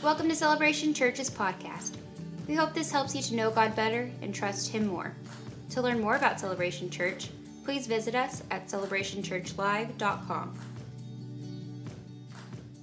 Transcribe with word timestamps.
Welcome 0.00 0.28
to 0.28 0.36
Celebration 0.36 0.94
Church's 0.94 1.28
podcast. 1.28 1.96
We 2.46 2.54
hope 2.54 2.72
this 2.72 2.92
helps 2.92 3.16
you 3.16 3.22
to 3.22 3.34
know 3.34 3.50
God 3.50 3.74
better 3.74 4.08
and 4.22 4.32
trust 4.32 4.70
Him 4.70 4.86
more. 4.86 5.12
To 5.70 5.82
learn 5.82 5.98
more 5.98 6.14
about 6.14 6.38
Celebration 6.38 6.88
Church, 6.88 7.30
please 7.64 7.88
visit 7.88 8.14
us 8.14 8.44
at 8.52 8.68
celebrationchurchlive.com. 8.68 10.58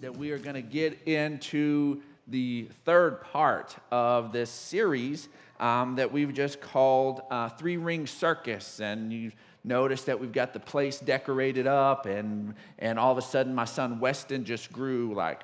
That 0.02 0.18
we 0.18 0.32
are 0.32 0.38
going 0.38 0.56
to 0.56 0.62
get 0.62 1.04
into 1.08 2.02
the 2.28 2.68
third 2.84 3.22
part 3.22 3.78
of 3.92 4.34
this 4.34 4.50
series 4.50 5.30
um, 5.62 5.96
that 5.96 6.12
we've 6.12 6.34
just 6.34 6.60
called 6.60 7.22
uh, 7.32 7.48
Three 7.48 7.78
Ring 7.78 8.08
Circus. 8.08 8.82
And 8.82 9.14
you 9.14 9.32
notice 9.64 10.04
that 10.04 10.20
we've 10.20 10.34
got 10.34 10.52
the 10.52 10.60
place 10.60 11.00
decorated 11.00 11.66
up, 11.66 12.08
and, 12.08 12.56
and 12.78 13.00
all 13.00 13.14
of 13.14 13.18
a 13.18 13.22
sudden, 13.22 13.56
my 13.56 13.64
son 13.64 14.02
Weston 14.02 14.44
just 14.44 14.70
grew 14.74 15.14
like 15.14 15.44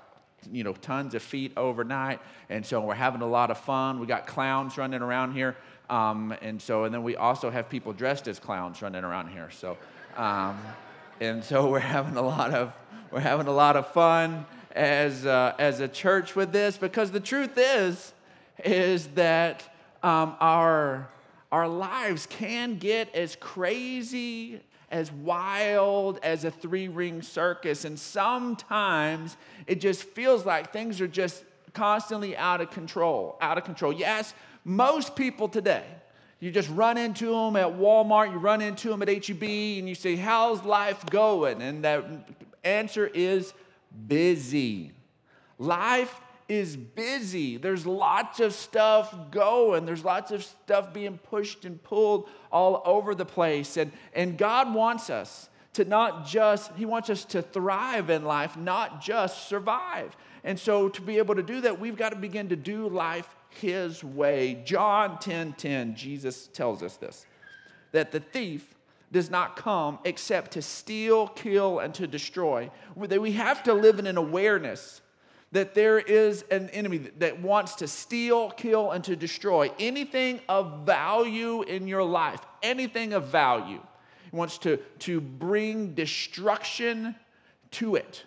you 0.51 0.63
know 0.63 0.73
tons 0.73 1.13
of 1.15 1.21
feet 1.21 1.51
overnight. 1.57 2.19
And 2.49 2.65
so 2.65 2.81
we're 2.81 2.93
having 2.95 3.21
a 3.21 3.27
lot 3.27 3.51
of 3.51 3.57
fun. 3.57 3.99
We 3.99 4.07
got 4.07 4.27
clowns 4.27 4.77
running 4.77 5.01
around 5.01 5.33
here. 5.33 5.55
Um, 5.89 6.33
and 6.41 6.61
so 6.61 6.85
and 6.85 6.93
then 6.93 7.03
we 7.03 7.15
also 7.15 7.49
have 7.49 7.69
people 7.69 7.93
dressed 7.93 8.27
as 8.27 8.39
clowns 8.39 8.81
running 8.81 9.03
around 9.03 9.29
here. 9.29 9.49
So 9.51 9.77
um, 10.17 10.59
and 11.19 11.43
so 11.43 11.69
we're 11.71 11.79
having 11.79 12.17
a 12.17 12.21
lot 12.21 12.53
of 12.53 12.73
we're 13.11 13.19
having 13.19 13.47
a 13.47 13.53
lot 13.53 13.75
of 13.75 13.91
fun 13.91 14.45
as 14.71 15.25
uh, 15.25 15.53
as 15.59 15.79
a 15.79 15.87
church 15.87 16.35
with 16.35 16.51
this 16.51 16.77
because 16.77 17.11
the 17.11 17.19
truth 17.19 17.57
is 17.57 18.13
is 18.63 19.07
that 19.09 19.63
um, 20.03 20.35
our 20.39 21.09
our 21.51 21.67
lives 21.67 22.25
can 22.25 22.77
get 22.77 23.13
as 23.13 23.35
crazy 23.35 24.61
as 24.91 25.11
wild 25.11 26.19
as 26.21 26.43
a 26.45 26.51
three 26.51 26.87
ring 26.87 27.21
circus. 27.21 27.85
And 27.85 27.97
sometimes 27.97 29.37
it 29.65 29.81
just 29.81 30.03
feels 30.03 30.45
like 30.45 30.71
things 30.71 31.01
are 31.01 31.07
just 31.07 31.43
constantly 31.73 32.35
out 32.35 32.61
of 32.61 32.69
control, 32.69 33.37
out 33.41 33.57
of 33.57 33.63
control. 33.63 33.93
Yes, 33.93 34.33
most 34.63 35.15
people 35.15 35.47
today, 35.47 35.85
you 36.39 36.51
just 36.51 36.69
run 36.69 36.97
into 36.97 37.27
them 37.27 37.55
at 37.55 37.67
Walmart, 37.67 38.31
you 38.31 38.37
run 38.37 38.61
into 38.61 38.89
them 38.89 39.01
at 39.01 39.07
HEB, 39.07 39.43
and 39.43 39.87
you 39.87 39.95
say, 39.95 40.15
How's 40.15 40.63
life 40.63 41.05
going? 41.07 41.61
And 41.61 41.83
the 41.83 42.03
answer 42.63 43.07
is 43.07 43.53
busy. 44.07 44.91
Life 45.57 46.19
is 46.51 46.75
busy. 46.75 47.55
There's 47.55 47.85
lots 47.85 48.41
of 48.41 48.53
stuff 48.53 49.15
going. 49.31 49.85
There's 49.85 50.03
lots 50.03 50.31
of 50.31 50.43
stuff 50.43 50.93
being 50.93 51.17
pushed 51.17 51.63
and 51.63 51.81
pulled 51.81 52.27
all 52.51 52.81
over 52.83 53.15
the 53.15 53.25
place. 53.25 53.77
And, 53.77 53.93
and 54.13 54.37
God 54.37 54.73
wants 54.73 55.09
us 55.09 55.49
to 55.73 55.85
not 55.85 56.25
just, 56.27 56.73
He 56.75 56.85
wants 56.85 57.09
us 57.09 57.23
to 57.25 57.41
thrive 57.41 58.09
in 58.09 58.25
life, 58.25 58.57
not 58.57 59.01
just 59.01 59.47
survive. 59.47 60.13
And 60.43 60.59
so 60.59 60.89
to 60.89 61.01
be 61.01 61.19
able 61.19 61.35
to 61.35 61.43
do 61.43 61.61
that, 61.61 61.79
we've 61.79 61.95
got 61.95 62.09
to 62.09 62.17
begin 62.17 62.49
to 62.49 62.57
do 62.57 62.89
life 62.89 63.29
His 63.49 64.03
way. 64.03 64.61
John 64.65 65.19
10 65.19 65.53
10, 65.53 65.95
Jesus 65.95 66.47
tells 66.47 66.83
us 66.83 66.97
this 66.97 67.25
that 67.93 68.11
the 68.11 68.19
thief 68.19 68.75
does 69.11 69.29
not 69.29 69.55
come 69.55 69.99
except 70.03 70.51
to 70.51 70.61
steal, 70.61 71.27
kill, 71.29 71.79
and 71.79 71.93
to 71.93 72.07
destroy. 72.07 72.69
That 72.97 73.21
we 73.21 73.33
have 73.33 73.63
to 73.63 73.73
live 73.73 73.99
in 73.99 74.07
an 74.07 74.17
awareness 74.17 75.00
that 75.51 75.73
there 75.73 75.99
is 75.99 76.43
an 76.49 76.69
enemy 76.69 76.97
that 77.17 77.41
wants 77.41 77.75
to 77.75 77.87
steal, 77.87 78.51
kill, 78.51 78.91
and 78.91 79.03
to 79.03 79.15
destroy 79.15 79.69
anything 79.79 80.39
of 80.47 80.85
value 80.85 81.61
in 81.63 81.87
your 81.87 82.03
life, 82.03 82.39
anything 82.63 83.13
of 83.13 83.27
value. 83.27 83.81
He 84.29 84.35
wants 84.35 84.57
to, 84.59 84.77
to 84.99 85.19
bring 85.19 85.93
destruction 85.93 87.15
to 87.71 87.95
it, 87.95 88.23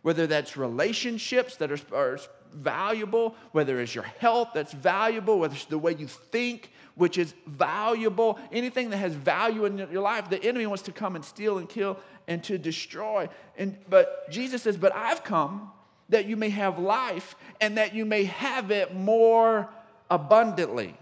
whether 0.00 0.26
that's 0.26 0.56
relationships 0.56 1.56
that 1.56 1.70
are, 1.70 1.94
are 1.94 2.18
valuable, 2.54 3.34
whether 3.52 3.80
it's 3.80 3.94
your 3.94 4.04
health 4.04 4.50
that's 4.54 4.72
valuable, 4.72 5.38
whether 5.38 5.54
it's 5.54 5.66
the 5.66 5.78
way 5.78 5.94
you 5.94 6.06
think, 6.06 6.70
which 6.94 7.18
is 7.18 7.34
valuable, 7.46 8.38
anything 8.50 8.90
that 8.90 8.98
has 8.98 9.14
value 9.14 9.64
in 9.66 9.78
your 9.78 10.02
life, 10.02 10.28
the 10.30 10.42
enemy 10.42 10.66
wants 10.66 10.82
to 10.84 10.92
come 10.92 11.16
and 11.16 11.24
steal 11.24 11.58
and 11.58 11.68
kill 11.68 11.98
and 12.28 12.42
to 12.44 12.58
destroy. 12.58 13.28
And 13.56 13.76
but 13.88 14.30
Jesus 14.30 14.62
says, 14.62 14.76
But 14.76 14.94
I've 14.94 15.24
come 15.24 15.70
that 16.12 16.26
you 16.26 16.36
may 16.36 16.50
have 16.50 16.78
life 16.78 17.34
and 17.60 17.78
that 17.78 17.94
you 17.94 18.04
may 18.04 18.24
have 18.24 18.70
it 18.70 18.94
more 18.94 19.68
abundantly. 20.10 20.94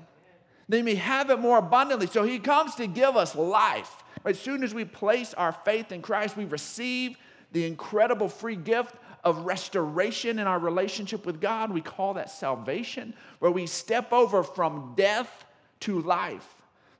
You 0.68 0.84
may 0.84 0.94
have 0.94 1.30
it 1.30 1.40
more 1.40 1.58
abundantly. 1.58 2.06
So 2.06 2.22
he 2.22 2.38
comes 2.38 2.76
to 2.76 2.86
give 2.86 3.16
us 3.16 3.34
life. 3.34 4.04
As 4.24 4.38
soon 4.38 4.62
as 4.62 4.72
we 4.72 4.84
place 4.84 5.34
our 5.34 5.52
faith 5.52 5.90
in 5.90 6.00
Christ, 6.00 6.36
we 6.36 6.44
receive 6.44 7.16
the 7.50 7.66
incredible 7.66 8.28
free 8.28 8.54
gift 8.54 8.94
of 9.24 9.44
restoration 9.44 10.38
in 10.38 10.46
our 10.46 10.60
relationship 10.60 11.26
with 11.26 11.40
God. 11.40 11.72
We 11.72 11.80
call 11.80 12.14
that 12.14 12.30
salvation, 12.30 13.12
where 13.40 13.50
we 13.50 13.66
step 13.66 14.12
over 14.12 14.44
from 14.44 14.94
death 14.96 15.44
to 15.80 16.00
life. 16.02 16.46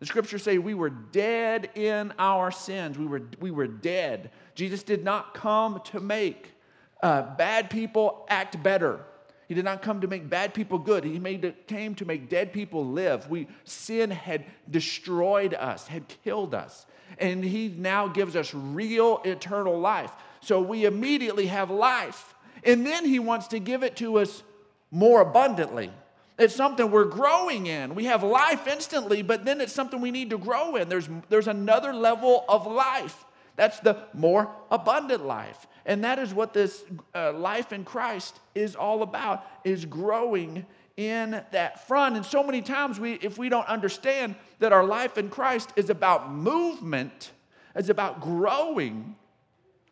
The 0.00 0.06
scriptures 0.06 0.42
say 0.42 0.59
we 0.59 0.75
were 0.75 0.91
dead 0.91 1.71
in 1.77 2.12
our 2.19 2.50
sins. 2.50 2.98
We 2.98 3.06
were, 3.06 3.22
we 3.38 3.50
were 3.50 3.69
dead. 3.69 4.31
Jesus 4.54 4.82
did 4.82 5.04
not 5.04 5.34
come 5.34 5.81
to 5.84 6.00
make 6.00 6.54
uh, 7.02 7.22
bad 7.36 7.70
people 7.70 8.26
act 8.28 8.62
better. 8.62 9.00
He 9.48 9.54
did 9.54 9.64
not 9.64 9.82
come 9.82 10.00
to 10.02 10.06
make 10.06 10.30
bad 10.30 10.54
people 10.54 10.78
good. 10.78 11.02
He 11.02 11.18
made, 11.18 11.54
came 11.66 11.96
to 11.96 12.04
make 12.04 12.28
dead 12.28 12.52
people 12.52 12.86
live. 12.86 13.28
We, 13.28 13.48
sin 13.64 14.10
had 14.10 14.44
destroyed 14.70 15.54
us, 15.54 15.88
had 15.88 16.04
killed 16.22 16.54
us. 16.54 16.86
And 17.18 17.42
he 17.42 17.68
now 17.68 18.06
gives 18.06 18.36
us 18.36 18.54
real 18.54 19.20
eternal 19.24 19.78
life. 19.80 20.12
So 20.40 20.60
we 20.60 20.84
immediately 20.84 21.46
have 21.46 21.68
life. 21.68 22.34
And 22.62 22.86
then 22.86 23.04
he 23.04 23.18
wants 23.18 23.48
to 23.48 23.58
give 23.58 23.82
it 23.82 23.96
to 23.96 24.18
us 24.18 24.44
more 24.92 25.20
abundantly. 25.20 25.90
It's 26.38 26.54
something 26.54 26.90
we're 26.90 27.04
growing 27.04 27.66
in. 27.66 27.94
We 27.94 28.04
have 28.04 28.22
life 28.22 28.66
instantly, 28.66 29.22
but 29.22 29.44
then 29.44 29.60
it's 29.60 29.72
something 29.72 30.00
we 30.00 30.10
need 30.10 30.30
to 30.30 30.38
grow 30.38 30.76
in. 30.76 30.88
There's, 30.88 31.08
there's 31.28 31.48
another 31.48 31.92
level 31.92 32.44
of 32.48 32.66
life. 32.66 33.24
That's 33.56 33.80
the 33.80 34.04
more 34.14 34.48
abundant 34.70 35.26
life. 35.26 35.66
And 35.86 36.04
that 36.04 36.18
is 36.18 36.34
what 36.34 36.52
this 36.52 36.84
uh, 37.14 37.32
life 37.32 37.72
in 37.72 37.84
Christ 37.84 38.38
is 38.54 38.76
all 38.76 39.02
about, 39.02 39.44
is 39.64 39.84
growing 39.84 40.66
in 40.96 41.42
that 41.50 41.86
front. 41.86 42.16
And 42.16 42.24
so 42.26 42.42
many 42.42 42.60
times, 42.60 43.00
we, 43.00 43.14
if 43.14 43.38
we 43.38 43.48
don't 43.48 43.66
understand 43.66 44.34
that 44.58 44.72
our 44.72 44.84
life 44.84 45.16
in 45.16 45.30
Christ 45.30 45.72
is 45.76 45.88
about 45.88 46.30
movement, 46.30 47.30
it's 47.74 47.88
about 47.88 48.20
growing, 48.20 49.16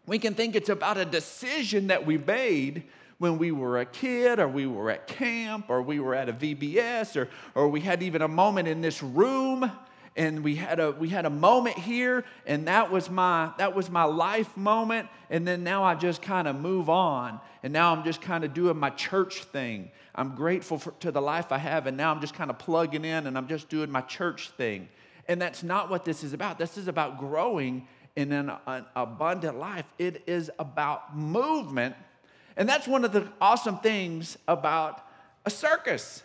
we 0.07 0.19
can 0.19 0.35
think 0.35 0.57
it's 0.57 0.69
about 0.69 0.97
a 0.97 1.05
decision 1.05 1.89
that 1.89 2.05
we 2.05 2.19
made 2.19 2.85
when 3.19 3.37
we 3.39 3.51
were 3.51 3.81
a 3.81 3.87
kid, 3.87 4.39
or 4.39 4.49
we 4.49 4.67
were 4.67 4.91
at 4.91 5.07
camp, 5.07 5.67
or 5.69 5.83
we 5.83 5.99
were 5.99 6.15
at 6.15 6.29
a 6.29 6.33
VBS, 6.33 7.17
or, 7.17 7.29
or 7.55 7.69
we 7.69 7.81
had 7.81 8.03
even 8.03 8.23
a 8.23 8.29
moment 8.29 8.69
in 8.69 8.81
this 8.81 9.03
room 9.03 9.71
and 10.19 10.43
we 10.43 10.57
had 10.57 10.81
a 10.81 10.91
we 10.91 11.09
had 11.09 11.25
a 11.25 11.31
moment 11.31 11.79
here 11.79 12.25
and 12.45 12.67
that 12.67 12.91
was 12.91 13.09
my 13.09 13.53
that 13.57 13.75
was 13.75 13.89
my 13.89 14.03
life 14.03 14.55
moment 14.57 15.09
and 15.31 15.47
then 15.47 15.63
now 15.63 15.85
i 15.85 15.95
just 15.95 16.21
kind 16.21 16.49
of 16.49 16.57
move 16.61 16.91
on 16.91 17.41
and 17.63 17.73
now 17.73 17.95
i'm 17.95 18.05
just 18.05 18.21
kind 18.21 18.45
of 18.45 18.53
doing 18.53 18.77
my 18.77 18.91
church 18.91 19.45
thing. 19.45 19.91
I'm 20.15 20.35
grateful 20.35 20.79
for, 20.79 20.91
to 21.01 21.13
the 21.13 21.23
life 21.23 21.53
i 21.53 21.59
have 21.59 21.87
and 21.87 21.97
now 21.97 22.11
i'm 22.11 22.21
just 22.21 22.35
kind 22.35 22.51
of 22.51 22.59
plugging 22.59 23.05
in 23.05 23.29
and 23.29 23.39
i'm 23.39 23.47
just 23.47 23.71
doing 23.71 23.91
my 23.91 24.03
church 24.03 24.51
thing. 24.51 24.89
And 25.31 25.41
that's 25.41 25.63
not 25.63 25.91
what 25.91 26.07
this 26.07 26.25
is 26.25 26.33
about. 26.33 26.59
This 26.59 26.79
is 26.79 26.89
about 26.89 27.19
growing 27.19 27.87
in 28.17 28.33
an, 28.33 28.51
an 28.67 28.87
abundant 28.97 29.59
life. 29.59 29.85
It 29.99 30.23
is 30.27 30.51
about 30.59 31.17
movement 31.17 31.95
and 32.57 32.69
that's 32.69 32.89
one 32.89 33.05
of 33.05 33.13
the 33.13 33.29
awesome 33.41 33.79
things 33.79 34.37
about 34.49 35.05
a 35.45 35.51
circus. 35.51 36.25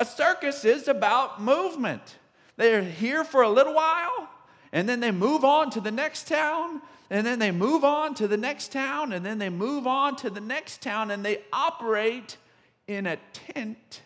A 0.00 0.04
circus 0.04 0.64
is 0.64 0.88
about 0.88 1.40
movement 1.40 2.16
they're 2.56 2.82
here 2.82 3.24
for 3.24 3.42
a 3.42 3.48
little 3.48 3.74
while, 3.74 4.28
and 4.72 4.88
then 4.88 5.00
they 5.00 5.10
move 5.10 5.44
on 5.44 5.70
to 5.70 5.80
the 5.80 5.90
next 5.90 6.28
town, 6.28 6.82
and 7.10 7.26
then 7.26 7.38
they 7.38 7.50
move 7.50 7.84
on 7.84 8.14
to 8.14 8.28
the 8.28 8.36
next 8.36 8.72
town, 8.72 9.12
and 9.12 9.24
then 9.24 9.38
they 9.38 9.50
move 9.50 9.86
on 9.86 10.16
to 10.16 10.30
the 10.30 10.40
next 10.40 10.82
town, 10.82 11.10
and 11.10 11.24
they 11.24 11.42
operate 11.52 12.36
in 12.86 13.06
a 13.06 13.16
tent 13.32 14.02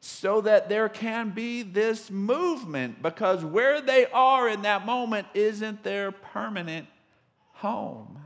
so 0.00 0.40
that 0.40 0.68
there 0.68 0.88
can 0.88 1.30
be 1.30 1.62
this 1.62 2.10
movement 2.10 3.02
because 3.02 3.44
where 3.44 3.80
they 3.80 4.06
are 4.06 4.48
in 4.48 4.62
that 4.62 4.86
moment 4.86 5.26
isn't 5.34 5.82
their 5.82 6.12
permanent 6.12 6.86
home. 7.54 8.18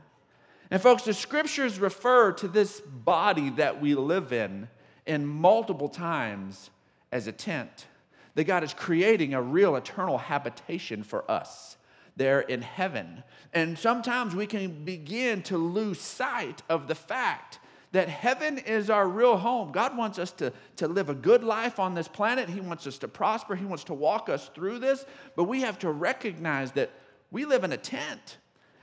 And, 0.71 0.81
folks, 0.81 1.05
the 1.05 1.15
scriptures 1.15 1.81
refer 1.81 2.33
to 2.33 2.49
this 2.49 2.81
body 2.81 3.51
that 3.51 3.81
we 3.81 3.95
live 3.95 4.33
in 4.33 4.69
in 5.07 5.27
multiple 5.27 5.89
times 5.89 6.71
as 7.11 7.27
a 7.27 7.33
tent 7.33 7.87
that 8.35 8.45
God 8.45 8.65
is 8.65 8.75
creating 8.75 9.35
a 9.35 9.43
real 9.43 9.77
eternal 9.77 10.19
habitation 10.19 11.03
for 11.03 11.29
us 11.31 11.77
there 12.17 12.41
in 12.41 12.63
heaven. 12.63 13.23
And 13.53 13.79
sometimes 13.79 14.35
we 14.35 14.47
can 14.47 14.85
begin 14.85 15.43
to 15.45 15.57
lose 15.57 16.01
sight 16.01 16.63
of 16.69 16.87
the 16.87 16.95
fact 16.95 17.59
that 17.93 18.09
heaven 18.09 18.59
is 18.59 18.89
our 18.89 19.09
real 19.09 19.37
home. 19.37 19.73
God 19.73 19.97
wants 19.97 20.19
us 20.19 20.31
to, 20.33 20.53
to 20.77 20.87
live 20.87 21.09
a 21.09 21.15
good 21.15 21.43
life 21.43 21.81
on 21.81 21.95
this 21.95 22.07
planet. 22.07 22.49
He 22.49 22.61
wants 22.61 22.87
us 22.87 22.99
to 22.99 23.09
prosper. 23.09 23.57
He 23.57 23.65
wants 23.65 23.85
to 23.85 23.95
walk 23.95 24.29
us 24.29 24.49
through 24.55 24.79
this. 24.79 25.05
But 25.35 25.45
we 25.45 25.63
have 25.63 25.79
to 25.81 25.91
recognize 25.91 26.73
that 26.73 26.91
we 27.33 27.45
live 27.45 27.65
in 27.65 27.73
a 27.73 27.77
tent. 27.77 28.39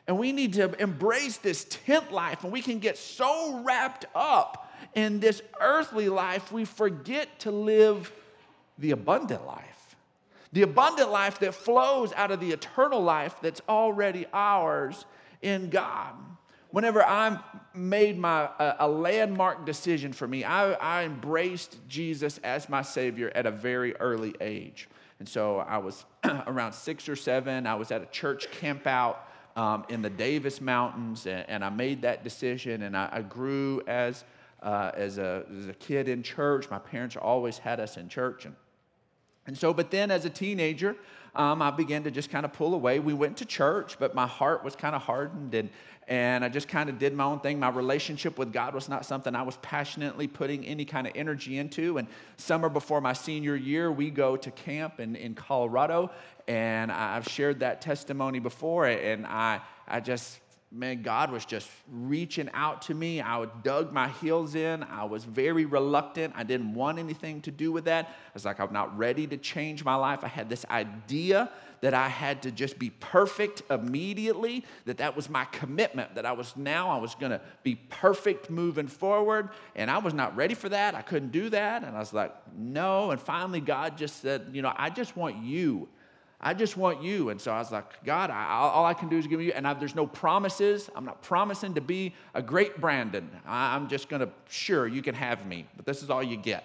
And 0.08 0.18
we 0.18 0.32
need 0.32 0.54
to 0.54 0.74
embrace 0.82 1.38
this 1.38 1.66
tent 1.66 2.12
life. 2.12 2.44
And 2.44 2.52
we 2.52 2.62
can 2.62 2.80
get 2.80 2.98
so 2.98 3.62
wrapped 3.64 4.06
up 4.14 4.68
in 4.94 5.20
this 5.20 5.42
earthly 5.62 6.10
life, 6.10 6.52
we 6.52 6.66
forget 6.66 7.40
to 7.42 7.52
live 7.52 8.12
the 8.78 8.92
abundant 8.92 9.46
life. 9.46 9.96
The 10.54 10.62
abundant 10.62 11.12
life 11.12 11.40
that 11.40 11.54
flows 11.54 12.14
out 12.14 12.32
of 12.32 12.40
the 12.40 12.52
eternal 12.52 13.02
life 13.02 13.36
that's 13.42 13.62
already 13.68 14.26
ours 14.34 15.06
in 15.42 15.70
God. 15.70 16.14
Whenever 16.72 17.04
I 17.04 17.40
made 17.74 18.18
my, 18.18 18.50
a, 18.60 18.76
a 18.80 18.88
landmark 18.88 19.66
decision 19.66 20.14
for 20.14 20.28
me, 20.28 20.44
I, 20.44 20.74
I 20.74 21.04
embraced 21.06 21.78
Jesus 21.88 22.40
as 22.40 22.70
my 22.70 22.82
Savior 22.82 23.32
at 23.36 23.46
a 23.46 23.52
very 23.52 23.96
early 23.98 24.36
age. 24.42 24.90
And 25.20 25.28
so 25.28 25.60
I 25.60 25.78
was 25.78 26.06
around 26.24 26.74
six 26.74 27.10
or 27.10 27.16
seven. 27.16 27.66
I 27.66 27.76
was 27.76 27.92
at 27.92 28.02
a 28.02 28.06
church 28.08 28.48
campout 28.62 29.18
um, 29.56 29.86
in 29.90 30.02
the 30.02 30.10
Davis 30.10 30.62
Mountains, 30.62 31.26
and, 31.26 31.44
and, 31.50 31.66
I 31.66 31.70
made 31.70 32.04
that 32.04 32.24
decision. 32.24 32.84
And 32.84 32.96
I, 32.96 33.10
I 33.12 33.22
grew 33.24 33.82
as, 33.88 34.24
uh, 34.62 34.92
as, 34.94 35.18
a, 35.18 35.46
as 35.58 35.68
a 35.68 35.74
kid 35.74 36.08
in 36.08 36.22
church. 36.22 36.70
My 36.70 36.78
parents 36.78 37.16
always 37.16 37.58
had 37.58 37.80
us 37.80 37.98
in 37.98 38.08
church. 38.08 38.46
And, 38.46 38.56
and 39.48 39.58
so, 39.58 39.74
but 39.74 39.90
then 39.92 40.12
as 40.12 40.26
a 40.26 40.30
teenager, 40.30 40.96
um, 41.36 41.62
I 41.62 41.72
began 41.72 42.04
to 42.04 42.12
just 42.12 42.30
kind 42.30 42.46
of 42.46 42.54
pull 42.54 42.74
away. 42.74 43.00
We 43.00 43.14
went 43.14 43.38
to 43.38 43.46
church, 43.46 43.98
but 44.00 44.14
my 44.14 44.28
heart 44.28 44.64
was 44.64 44.76
kind 44.76 44.96
of 44.96 45.02
hardened, 45.04 45.54
and, 45.54 45.70
and 46.08 46.44
I 46.44 46.50
just 46.50 46.68
kind 46.68 46.90
of 46.90 46.98
did 46.98 47.14
my 47.14 47.24
own 47.24 47.40
thing. 47.40 47.60
My 47.60 47.70
relationship 47.70 48.38
with 48.38 48.52
God 48.52 48.74
was 48.74 48.90
not 48.90 49.06
something 49.06 49.36
I 49.36 49.44
was 49.44 49.58
passionately 49.58 50.28
putting 50.28 50.66
any 50.66 50.84
kind 50.84 51.06
of 51.06 51.14
energy 51.16 51.60
into. 51.60 51.98
And 51.98 52.08
summer 52.38 52.70
before 52.70 53.02
my 53.02 53.14
senior 53.14 53.56
year, 53.56 53.92
we 53.92 54.10
go 54.10 54.36
to 54.36 54.52
camp 54.52 55.00
in, 55.00 55.16
in 55.16 55.36
Colorado, 55.36 56.12
and 56.48 56.92
I've 56.92 57.28
shared 57.28 57.60
that 57.60 57.82
testimony 57.82 58.40
before, 58.40 58.88
and 58.88 59.26
I, 59.28 59.62
I 59.88 60.00
just 60.00 60.40
man, 60.72 61.02
God 61.02 61.32
was 61.32 61.46
just 61.46 61.70
reaching 61.90 62.50
out 62.54 62.82
to 62.84 62.94
me. 62.94 63.22
I 63.22 63.46
dug 63.64 63.94
my 63.94 64.10
heels 64.10 64.54
in. 64.54 64.84
I 64.84 65.06
was 65.06 65.24
very 65.24 65.66
reluctant. 65.66 66.34
I 66.36 66.44
didn't 66.44 66.74
want 66.74 67.00
anything 67.00 67.42
to 67.42 67.52
do 67.52 67.72
with 67.72 67.86
that. 67.86 68.06
I 68.08 68.12
was 68.34 68.44
like, 68.44 68.60
I'm 68.60 68.74
not 68.74 68.98
ready 68.98 69.26
to 69.28 69.38
change 69.38 69.86
my 69.86 69.96
life. 69.96 70.24
I 70.24 70.28
had 70.28 70.50
this 70.50 70.66
idea 70.70 71.50
that 71.80 71.94
I 71.94 72.08
had 72.08 72.42
to 72.42 72.52
just 72.52 72.80
be 72.80 72.90
perfect 72.90 73.62
immediately, 73.70 74.66
that 74.86 74.98
that 74.98 75.16
was 75.16 75.30
my 75.30 75.46
commitment, 75.46 76.16
that 76.16 76.26
I 76.26 76.32
was 76.32 76.58
now, 76.58 76.90
I 76.90 76.98
was 76.98 77.14
gonna 77.16 77.40
be 77.64 77.76
perfect 77.76 78.50
moving 78.50 78.88
forward. 78.88 79.50
And 79.76 79.90
I 79.90 80.00
was 80.00 80.14
not 80.14 80.36
ready 80.36 80.56
for 80.56 80.70
that. 80.70 80.96
I 80.96 81.02
couldn't 81.02 81.32
do 81.32 81.50
that. 81.50 81.84
And 81.84 81.96
I 81.96 82.00
was 82.00 82.14
like, 82.14 82.34
no. 82.58 83.12
And 83.12 83.22
finally, 83.22 83.62
God 83.62 83.98
just 83.98 84.22
said, 84.22 84.50
you 84.52 84.62
know, 84.62 84.74
I 84.76 84.90
just 84.90 85.16
want 85.16 85.38
you. 85.38 85.88
I 86.40 86.54
just 86.54 86.78
want 86.78 87.02
you. 87.02 87.30
And 87.30 87.42
so 87.42 87.52
I 87.52 87.58
was 87.58 87.72
like, 87.72 88.04
God, 88.04 88.30
I, 88.30 88.46
all 88.46 88.86
I 88.86 88.94
can 88.94 89.10
do 89.10 89.18
is 89.18 89.26
give 89.26 89.42
you. 89.42 89.52
And 89.54 89.68
I, 89.68 89.74
there's 89.74 89.96
no 89.96 90.06
promises. 90.06 90.90
I'm 90.96 91.06
not 91.06 91.24
promising 91.24 91.74
to 91.74 91.82
be 91.82 92.14
a 92.36 92.42
great 92.42 92.80
Brandon. 92.80 93.30
I, 93.46 93.76
I'm 93.76 93.88
just 93.88 94.08
going 94.08 94.20
to, 94.20 94.30
sure, 94.48 94.86
you 94.88 95.02
can 95.02 95.16
have 95.16 95.48
me, 95.48 95.66
but 95.76 95.86
this 95.86 96.04
is 96.04 96.10
all 96.10 96.22
you 96.22 96.38
get. 96.38 96.64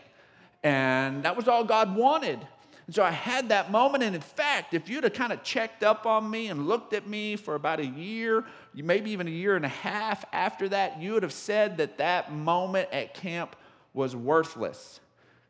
And 0.63 1.23
that 1.25 1.37
was 1.37 1.49
all 1.49 1.65
God 1.65 1.97
wanted. 1.97 2.39
And 2.87 2.95
so 2.95 3.03
I 3.03 3.11
had 3.11 3.49
that 3.49 3.71
moment. 3.71 4.05
And 4.05 4.15
in 4.15 4.21
fact, 4.21 4.75
if 4.75 4.91
you'd 4.91 5.05
have 5.05 5.15
kind 5.15 5.33
of 5.33 5.43
checked 5.43 5.83
up 5.83 6.05
on 6.05 6.29
me 6.29 6.49
and 6.49 6.67
looked 6.67 6.93
at 6.93 7.09
me 7.09 7.37
for 7.37 7.55
about 7.55 7.81
a 7.81 7.87
year, 7.87 8.45
maybe 8.75 9.11
even 9.13 9.27
a 9.27 9.31
year 9.31 9.57
and 9.57 9.65
a 9.65 9.69
half 9.69 10.25
after 10.35 10.69
that, 10.69 11.01
you 11.01 11.15
would 11.15 11.23
have 11.23 11.33
said 11.33 11.79
that 11.79 11.97
that 11.97 12.33
moment 12.33 12.91
at 12.93 13.15
camp 13.15 13.57
was 13.95 14.15
worthless. 14.15 15.01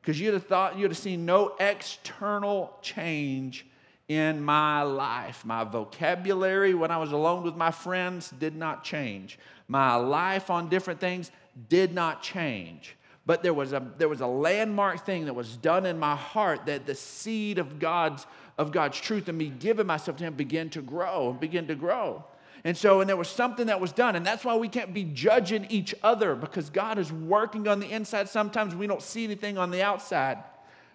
Because 0.01 0.21
you'd 0.21 0.35
have 0.35 0.47
thought, 0.47 0.79
you'd 0.79 0.91
have 0.91 0.99
seen 0.99 1.27
no 1.27 1.57
external 1.59 2.77
change 2.83 3.67
in 4.09 4.43
my 4.43 4.83
life. 4.83 5.45
My 5.45 5.65
vocabulary 5.65 6.75
when 6.75 6.91
I 6.91 6.99
was 6.99 7.13
alone 7.13 7.43
with 7.43 7.57
my 7.57 7.71
friends 7.71 8.31
did 8.31 8.57
not 8.57 8.85
change. 8.85 9.39
My 9.69 9.95
life 9.95 10.51
on 10.51 10.69
different 10.69 11.01
things 11.01 11.31
did 11.69 11.95
not 11.95 12.23
change. 12.23 12.97
But 13.25 13.43
there 13.43 13.55
was 13.55 13.73
a, 13.73 13.83
there 13.99 14.09
was 14.09 14.21
a 14.21 14.27
landmark 14.27 15.07
thing 15.07 15.27
that 15.27 15.35
was 15.35 15.57
done 15.57 15.87
in 15.87 15.99
my 15.99 16.17
heart 16.17 16.67
that 16.67 16.87
the 16.87 16.95
seed 16.95 17.59
of 17.59 17.79
God's, 17.79 18.27
of 18.59 18.73
God's 18.73 19.01
truth 19.01 19.29
and 19.29 19.39
me 19.39 19.49
giving 19.49 19.87
myself 19.87 20.17
to 20.17 20.25
Him 20.25 20.35
began 20.35 20.71
to 20.71 20.83
grow 20.83 21.31
and 21.31 21.39
begin 21.39 21.69
to 21.69 21.77
grow. 21.77 22.25
And 22.65 22.77
so, 22.77 23.01
and 23.01 23.09
there 23.09 23.17
was 23.17 23.29
something 23.29 23.67
that 23.67 23.81
was 23.81 23.93
done. 23.93 24.15
And 24.15 24.25
that's 24.25 24.45
why 24.45 24.57
we 24.57 24.69
can't 24.69 24.95
be 24.95 25.05
judging 25.05 25.67
each 25.69 25.95
other 26.03 26.35
because 26.35 26.71
God 26.71 26.99
is 26.99 27.13
working 27.13 27.67
on 27.67 27.81
the 27.81 27.91
inside. 27.91 28.29
Sometimes 28.29 28.75
we 28.75 28.87
don't 28.87 29.03
see 29.03 29.25
anything 29.25 29.59
on 29.59 29.71
the 29.71 29.83
outside. 29.83 30.39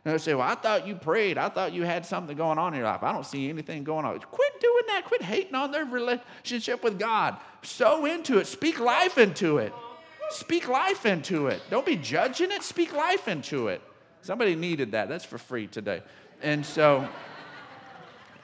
And 0.07 0.13
they 0.13 0.19
say, 0.19 0.33
Well, 0.35 0.47
I 0.47 0.55
thought 0.55 0.87
you 0.87 0.95
prayed. 0.95 1.37
I 1.37 1.49
thought 1.49 1.73
you 1.73 1.83
had 1.83 2.05
something 2.05 2.37
going 2.37 2.57
on 2.57 2.73
in 2.73 2.79
your 2.79 2.87
life. 2.87 3.03
I 3.03 3.11
don't 3.11 3.25
see 3.25 3.49
anything 3.49 3.83
going 3.83 4.05
on. 4.05 4.17
Quit 4.17 4.61
doing 4.61 4.83
that. 4.87 5.03
Quit 5.03 5.21
hating 5.21 5.53
on 5.53 5.69
their 5.73 5.83
relationship 5.83 6.81
with 6.81 6.97
God. 6.97 7.35
Sow 7.61 8.05
into 8.05 8.37
it. 8.37 8.47
Speak 8.47 8.79
life 8.79 9.17
into 9.17 9.57
it. 9.57 9.73
Speak 10.29 10.69
life 10.69 11.05
into 11.05 11.47
it. 11.47 11.61
Don't 11.69 11.85
be 11.85 11.97
judging 11.97 12.51
it. 12.51 12.63
Speak 12.63 12.93
life 12.93 13.27
into 13.27 13.67
it. 13.67 13.81
Somebody 14.21 14.55
needed 14.55 14.93
that. 14.93 15.09
That's 15.09 15.25
for 15.25 15.37
free 15.37 15.67
today. 15.67 16.01
And 16.41 16.65
so, 16.65 17.05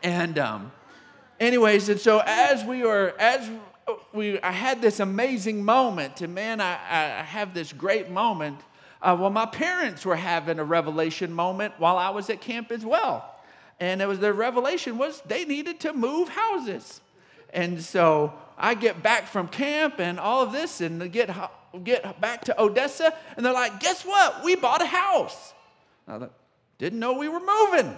and 0.03 0.37
um, 0.37 0.69
anyways, 1.39 1.87
and 1.87 1.97
so 1.97 2.21
as 2.25 2.65
we 2.65 2.83
were, 2.83 3.15
as 3.17 3.49
we, 4.11 4.37
I 4.41 4.51
had 4.51 4.81
this 4.81 4.99
amazing 4.99 5.63
moment, 5.63 6.19
and 6.19 6.35
man, 6.35 6.59
I, 6.59 6.73
I 6.73 7.23
have 7.23 7.53
this 7.53 7.71
great 7.71 8.09
moment 8.09 8.59
uh, 9.03 9.15
well, 9.19 9.29
my 9.29 9.45
parents 9.45 10.05
were 10.05 10.15
having 10.15 10.59
a 10.59 10.63
revelation 10.63 11.33
moment 11.33 11.73
while 11.77 11.97
I 11.97 12.09
was 12.09 12.29
at 12.29 12.39
camp 12.39 12.71
as 12.71 12.85
well. 12.85 13.29
And 13.79 14.01
it 14.01 14.07
was 14.07 14.19
their 14.19 14.33
revelation 14.33 14.97
was 14.97 15.21
they 15.25 15.43
needed 15.43 15.81
to 15.81 15.93
move 15.93 16.29
houses. 16.29 17.01
And 17.53 17.83
so 17.83 18.33
I 18.57 18.75
get 18.75 19.03
back 19.03 19.27
from 19.27 19.49
camp 19.49 19.99
and 19.99 20.19
all 20.19 20.41
of 20.41 20.53
this 20.53 20.79
and 20.79 21.11
get, 21.11 21.29
get 21.83 22.21
back 22.21 22.45
to 22.45 22.61
Odessa, 22.61 23.13
and 23.35 23.45
they're 23.45 23.53
like, 23.53 23.79
guess 23.81 24.03
what? 24.03 24.43
We 24.43 24.55
bought 24.55 24.81
a 24.81 24.85
house. 24.85 25.53
I 26.07 26.27
didn't 26.77 26.99
know 26.99 27.13
we 27.13 27.27
were 27.27 27.41
moving. 27.41 27.97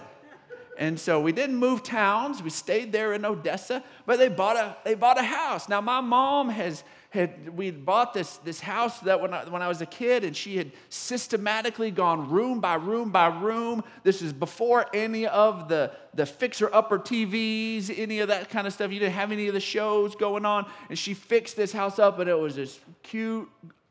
And 0.78 1.00
so 1.00 1.20
we 1.20 1.32
didn't 1.32 1.56
move 1.56 1.82
towns. 1.82 2.42
We 2.42 2.50
stayed 2.50 2.92
there 2.92 3.14
in 3.14 3.24
Odessa, 3.24 3.82
but 4.04 4.18
they 4.18 4.28
bought 4.28 4.56
a, 4.56 4.76
they 4.84 4.94
bought 4.94 5.18
a 5.18 5.22
house. 5.22 5.68
Now, 5.68 5.80
my 5.80 6.00
mom 6.00 6.50
has 6.50 6.84
had 7.16 7.56
we 7.56 7.72
bought 7.72 8.14
this, 8.14 8.36
this 8.38 8.60
house 8.60 9.00
that 9.00 9.20
when 9.20 9.34
I, 9.34 9.44
when 9.46 9.62
I 9.62 9.68
was 9.68 9.80
a 9.80 9.86
kid, 9.86 10.22
and 10.22 10.36
she 10.36 10.56
had 10.56 10.70
systematically 10.88 11.90
gone 11.90 12.30
room 12.30 12.60
by 12.60 12.74
room 12.74 13.10
by 13.10 13.26
room. 13.26 13.82
This 14.04 14.22
is 14.22 14.32
before 14.32 14.86
any 14.94 15.26
of 15.26 15.68
the, 15.68 15.90
the 16.14 16.26
fixer 16.26 16.72
upper 16.72 16.98
TVs, 16.98 17.92
any 17.98 18.20
of 18.20 18.28
that 18.28 18.50
kind 18.50 18.66
of 18.66 18.72
stuff. 18.72 18.92
You 18.92 19.00
didn't 19.00 19.14
have 19.14 19.32
any 19.32 19.48
of 19.48 19.54
the 19.54 19.60
shows 19.60 20.14
going 20.14 20.46
on. 20.46 20.66
And 20.88 20.98
she 20.98 21.14
fixed 21.14 21.56
this 21.56 21.72
house 21.72 21.98
up, 21.98 22.20
and 22.20 22.30
it 22.30 22.38
was 22.38 22.54
this 22.54 22.78
cute, 23.02 23.48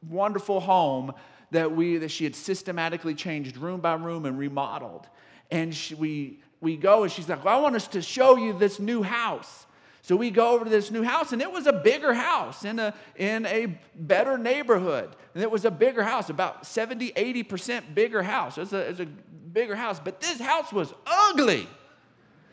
wonderful 0.08 0.62
home 0.62 1.14
that, 1.52 1.76
we, 1.76 1.98
that 1.98 2.12
she 2.12 2.24
had 2.24 2.36
systematically 2.36 3.16
changed 3.16 3.58
room 3.58 3.82
by 3.82 3.96
room 3.96 4.26
and 4.26 4.38
remodeled. 4.38 5.08
And 5.52 5.76
she, 5.76 5.96
we, 5.96 6.40
we 6.62 6.78
go, 6.78 7.04
and 7.04 7.12
she's 7.12 7.28
like, 7.28 7.44
well, 7.44 7.58
I 7.58 7.62
want 7.62 7.76
us 7.76 7.88
to 7.90 8.02
show 8.02 8.38
you 8.38 8.54
this 8.54 8.80
new 8.80 9.04
house. 9.04 9.66
So 10.06 10.16
we 10.16 10.30
go 10.30 10.52
over 10.52 10.66
to 10.66 10.70
this 10.70 10.92
new 10.92 11.02
house, 11.02 11.32
and 11.32 11.42
it 11.42 11.52
was 11.52 11.66
a 11.66 11.74
bigger 11.74 12.14
house 12.14 12.64
in 12.64 12.78
a, 12.78 12.94
in 13.16 13.48
a 13.48 13.80
better 13.96 14.38
neighborhood. 14.38 15.10
And 15.34 15.42
it 15.42 15.50
was 15.50 15.66
a 15.66 15.72
bigger 15.72 16.04
house, 16.04 16.30
about 16.30 16.68
70, 16.68 17.14
80% 17.14 17.96
bigger 17.96 18.22
house. 18.22 18.60
It's 18.60 18.72
a, 18.72 18.82
it's 18.82 19.00
a 19.00 19.08
bigger 19.08 19.76
house. 19.76 20.00
But 20.00 20.22
this 20.22 20.40
house 20.40 20.72
was 20.72 20.94
ugly. 21.08 21.68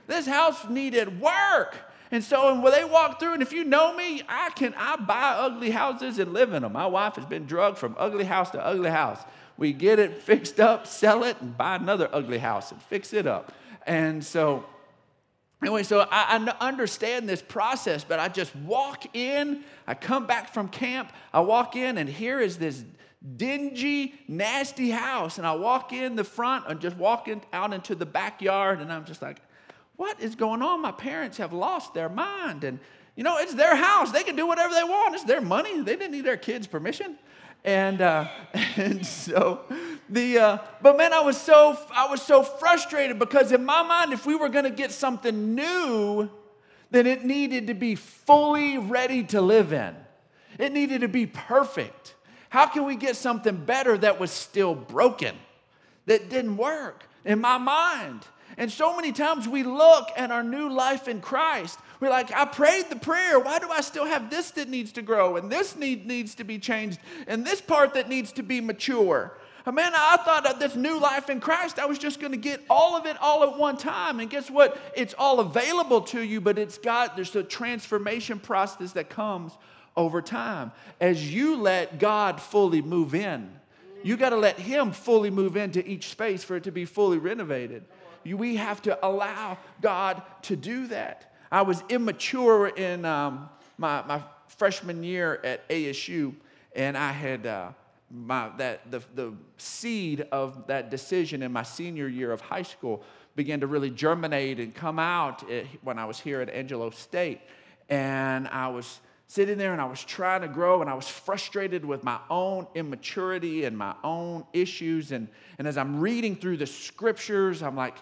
This 0.06 0.26
house 0.26 0.66
needed 0.70 1.20
work. 1.20 1.76
And 2.10 2.24
so 2.24 2.58
when 2.58 2.72
they 2.72 2.84
walk 2.84 3.20
through, 3.20 3.34
and 3.34 3.42
if 3.42 3.52
you 3.52 3.64
know 3.64 3.94
me, 3.94 4.22
I 4.30 4.48
can 4.56 4.72
I 4.78 4.96
buy 4.96 5.34
ugly 5.36 5.72
houses 5.72 6.18
and 6.18 6.32
live 6.32 6.54
in 6.54 6.62
them. 6.62 6.72
My 6.72 6.86
wife 6.86 7.16
has 7.16 7.26
been 7.26 7.44
drugged 7.44 7.76
from 7.76 7.96
ugly 7.98 8.24
house 8.24 8.50
to 8.52 8.64
ugly 8.64 8.88
house. 8.88 9.18
We 9.58 9.74
get 9.74 9.98
it 9.98 10.22
fixed 10.22 10.58
up, 10.58 10.86
sell 10.86 11.22
it, 11.22 11.36
and 11.42 11.54
buy 11.54 11.76
another 11.76 12.08
ugly 12.14 12.38
house 12.38 12.72
and 12.72 12.80
fix 12.80 13.12
it 13.12 13.26
up. 13.26 13.52
And 13.86 14.24
so 14.24 14.64
Anyway, 15.62 15.84
so 15.84 16.00
I, 16.10 16.44
I, 16.60 16.66
understand 16.66 17.28
this 17.28 17.40
process, 17.40 18.02
but 18.02 18.18
I 18.18 18.28
just 18.28 18.54
walk 18.56 19.14
in. 19.14 19.62
I 19.86 19.94
come 19.94 20.26
back 20.26 20.52
from 20.52 20.68
camp. 20.68 21.12
I 21.32 21.40
walk 21.40 21.76
in, 21.76 21.98
and 21.98 22.08
here 22.08 22.40
is 22.40 22.58
this 22.58 22.84
dingy, 23.36 24.14
nasty 24.26 24.90
house. 24.90 25.38
And 25.38 25.46
I 25.46 25.52
walk 25.52 25.92
in 25.92 26.16
the 26.16 26.24
front 26.24 26.64
and 26.66 26.80
just 26.80 26.96
walk 26.96 27.28
in, 27.28 27.40
out 27.52 27.72
into 27.72 27.94
the 27.94 28.06
backyard, 28.06 28.80
and 28.80 28.92
I'm 28.92 29.04
just 29.04 29.22
like, 29.22 29.38
what 29.96 30.20
is 30.20 30.34
going 30.34 30.62
on? 30.62 30.80
My 30.80 30.90
parents 30.90 31.36
have 31.36 31.52
lost 31.52 31.94
their 31.94 32.08
mind. 32.08 32.64
And, 32.64 32.80
you 33.14 33.22
know, 33.22 33.38
it's 33.38 33.54
their 33.54 33.76
house. 33.76 34.10
They 34.10 34.24
can 34.24 34.34
do 34.34 34.48
whatever 34.48 34.74
they 34.74 34.82
want. 34.82 35.14
It's 35.14 35.24
their 35.24 35.40
money. 35.40 35.80
They 35.80 35.94
didn't 35.94 36.10
need 36.10 36.24
their 36.24 36.36
kids' 36.36 36.66
permission. 36.66 37.16
And, 37.64 38.00
uh, 38.00 38.28
and 38.76 39.06
so 39.06 39.60
the, 40.08 40.38
uh, 40.38 40.58
but 40.82 40.96
man, 40.96 41.12
I 41.12 41.20
was 41.20 41.40
so, 41.40 41.78
I 41.90 42.06
was 42.06 42.22
so 42.22 42.42
frustrated 42.42 43.18
because 43.18 43.52
in 43.52 43.64
my 43.64 43.82
mind, 43.82 44.12
if 44.12 44.26
we 44.26 44.34
were 44.34 44.48
going 44.48 44.64
to 44.64 44.70
get 44.70 44.92
something 44.92 45.54
new, 45.54 46.28
then 46.90 47.06
it 47.06 47.24
needed 47.24 47.68
to 47.68 47.74
be 47.74 47.94
fully 47.94 48.78
ready 48.78 49.24
to 49.24 49.40
live 49.40 49.72
in. 49.72 49.96
It 50.58 50.72
needed 50.72 51.00
to 51.00 51.08
be 51.08 51.26
perfect. 51.26 52.14
How 52.50 52.66
can 52.66 52.84
we 52.84 52.96
get 52.96 53.16
something 53.16 53.56
better 53.56 53.96
that 53.96 54.20
was 54.20 54.30
still 54.30 54.74
broken, 54.74 55.34
that 56.04 56.28
didn't 56.28 56.58
work 56.58 57.08
in 57.24 57.40
my 57.40 57.56
mind? 57.56 58.26
And 58.56 58.70
so 58.70 58.94
many 58.94 59.12
times 59.12 59.48
we 59.48 59.62
look 59.62 60.08
at 60.16 60.30
our 60.30 60.42
new 60.42 60.68
life 60.68 61.08
in 61.08 61.20
Christ. 61.20 61.78
We're 62.00 62.10
like, 62.10 62.32
I 62.32 62.44
prayed 62.44 62.90
the 62.90 62.96
prayer. 62.96 63.38
Why 63.38 63.58
do 63.58 63.70
I 63.70 63.80
still 63.80 64.06
have 64.06 64.30
this 64.30 64.50
that 64.52 64.68
needs 64.68 64.92
to 64.92 65.02
grow? 65.02 65.36
And 65.36 65.50
this 65.50 65.76
need, 65.76 66.06
needs 66.06 66.34
to 66.36 66.44
be 66.44 66.58
changed. 66.58 66.98
And 67.26 67.46
this 67.46 67.60
part 67.60 67.94
that 67.94 68.08
needs 68.08 68.32
to 68.32 68.42
be 68.42 68.60
mature. 68.60 69.32
Uh, 69.64 69.72
man, 69.72 69.92
I 69.94 70.16
thought 70.18 70.44
that 70.44 70.58
this 70.58 70.74
new 70.74 70.98
life 70.98 71.30
in 71.30 71.40
Christ, 71.40 71.78
I 71.78 71.86
was 71.86 71.98
just 71.98 72.18
going 72.18 72.32
to 72.32 72.38
get 72.38 72.60
all 72.68 72.96
of 72.96 73.06
it 73.06 73.16
all 73.20 73.44
at 73.44 73.58
one 73.58 73.76
time. 73.76 74.18
And 74.18 74.28
guess 74.28 74.50
what? 74.50 74.76
It's 74.96 75.14
all 75.16 75.40
available 75.40 76.00
to 76.02 76.20
you, 76.20 76.40
but 76.40 76.58
it's 76.58 76.78
got, 76.78 77.14
there's 77.14 77.36
a 77.36 77.44
transformation 77.44 78.38
process 78.40 78.92
that 78.92 79.08
comes 79.08 79.52
over 79.96 80.20
time. 80.20 80.72
As 81.00 81.32
you 81.32 81.56
let 81.56 81.98
God 81.98 82.40
fully 82.40 82.82
move 82.82 83.14
in, 83.14 83.50
you 84.02 84.16
got 84.16 84.30
to 84.30 84.36
let 84.36 84.58
Him 84.58 84.90
fully 84.90 85.30
move 85.30 85.56
into 85.56 85.86
each 85.88 86.08
space 86.08 86.42
for 86.42 86.56
it 86.56 86.64
to 86.64 86.72
be 86.72 86.84
fully 86.84 87.18
renovated. 87.18 87.84
We 88.24 88.56
have 88.56 88.82
to 88.82 89.04
allow 89.04 89.58
God 89.80 90.22
to 90.42 90.56
do 90.56 90.86
that. 90.88 91.34
I 91.50 91.62
was 91.62 91.82
immature 91.88 92.68
in 92.68 93.04
um, 93.04 93.48
my, 93.78 94.02
my 94.06 94.22
freshman 94.46 95.02
year 95.02 95.40
at 95.44 95.68
ASU, 95.68 96.34
and 96.74 96.96
I 96.96 97.12
had. 97.12 97.46
Uh, 97.46 97.70
my, 98.12 98.50
that 98.58 98.90
the, 98.90 99.02
the 99.14 99.32
seed 99.56 100.26
of 100.32 100.66
that 100.66 100.90
decision 100.90 101.42
in 101.42 101.50
my 101.50 101.62
senior 101.62 102.08
year 102.08 102.30
of 102.30 102.40
high 102.42 102.62
school 102.62 103.02
began 103.34 103.60
to 103.60 103.66
really 103.66 103.90
germinate 103.90 104.60
and 104.60 104.74
come 104.74 104.98
out 104.98 105.42
when 105.82 105.98
I 105.98 106.04
was 106.04 106.20
here 106.20 106.40
at 106.42 106.50
Angelo 106.50 106.90
State. 106.90 107.40
And 107.88 108.46
I 108.48 108.68
was 108.68 109.00
sitting 109.32 109.56
there 109.56 109.72
and 109.72 109.80
I 109.80 109.86
was 109.86 110.04
trying 110.04 110.42
to 110.42 110.48
grow 110.48 110.82
and 110.82 110.90
I 110.90 110.94
was 110.94 111.08
frustrated 111.08 111.86
with 111.86 112.04
my 112.04 112.18
own 112.28 112.66
immaturity 112.74 113.64
and 113.64 113.78
my 113.78 113.94
own 114.04 114.44
issues. 114.52 115.10
And, 115.10 115.26
and 115.58 115.66
as 115.66 115.78
I'm 115.78 116.00
reading 116.00 116.36
through 116.36 116.58
the 116.58 116.66
scriptures, 116.66 117.62
I'm 117.62 117.74
like, 117.74 117.94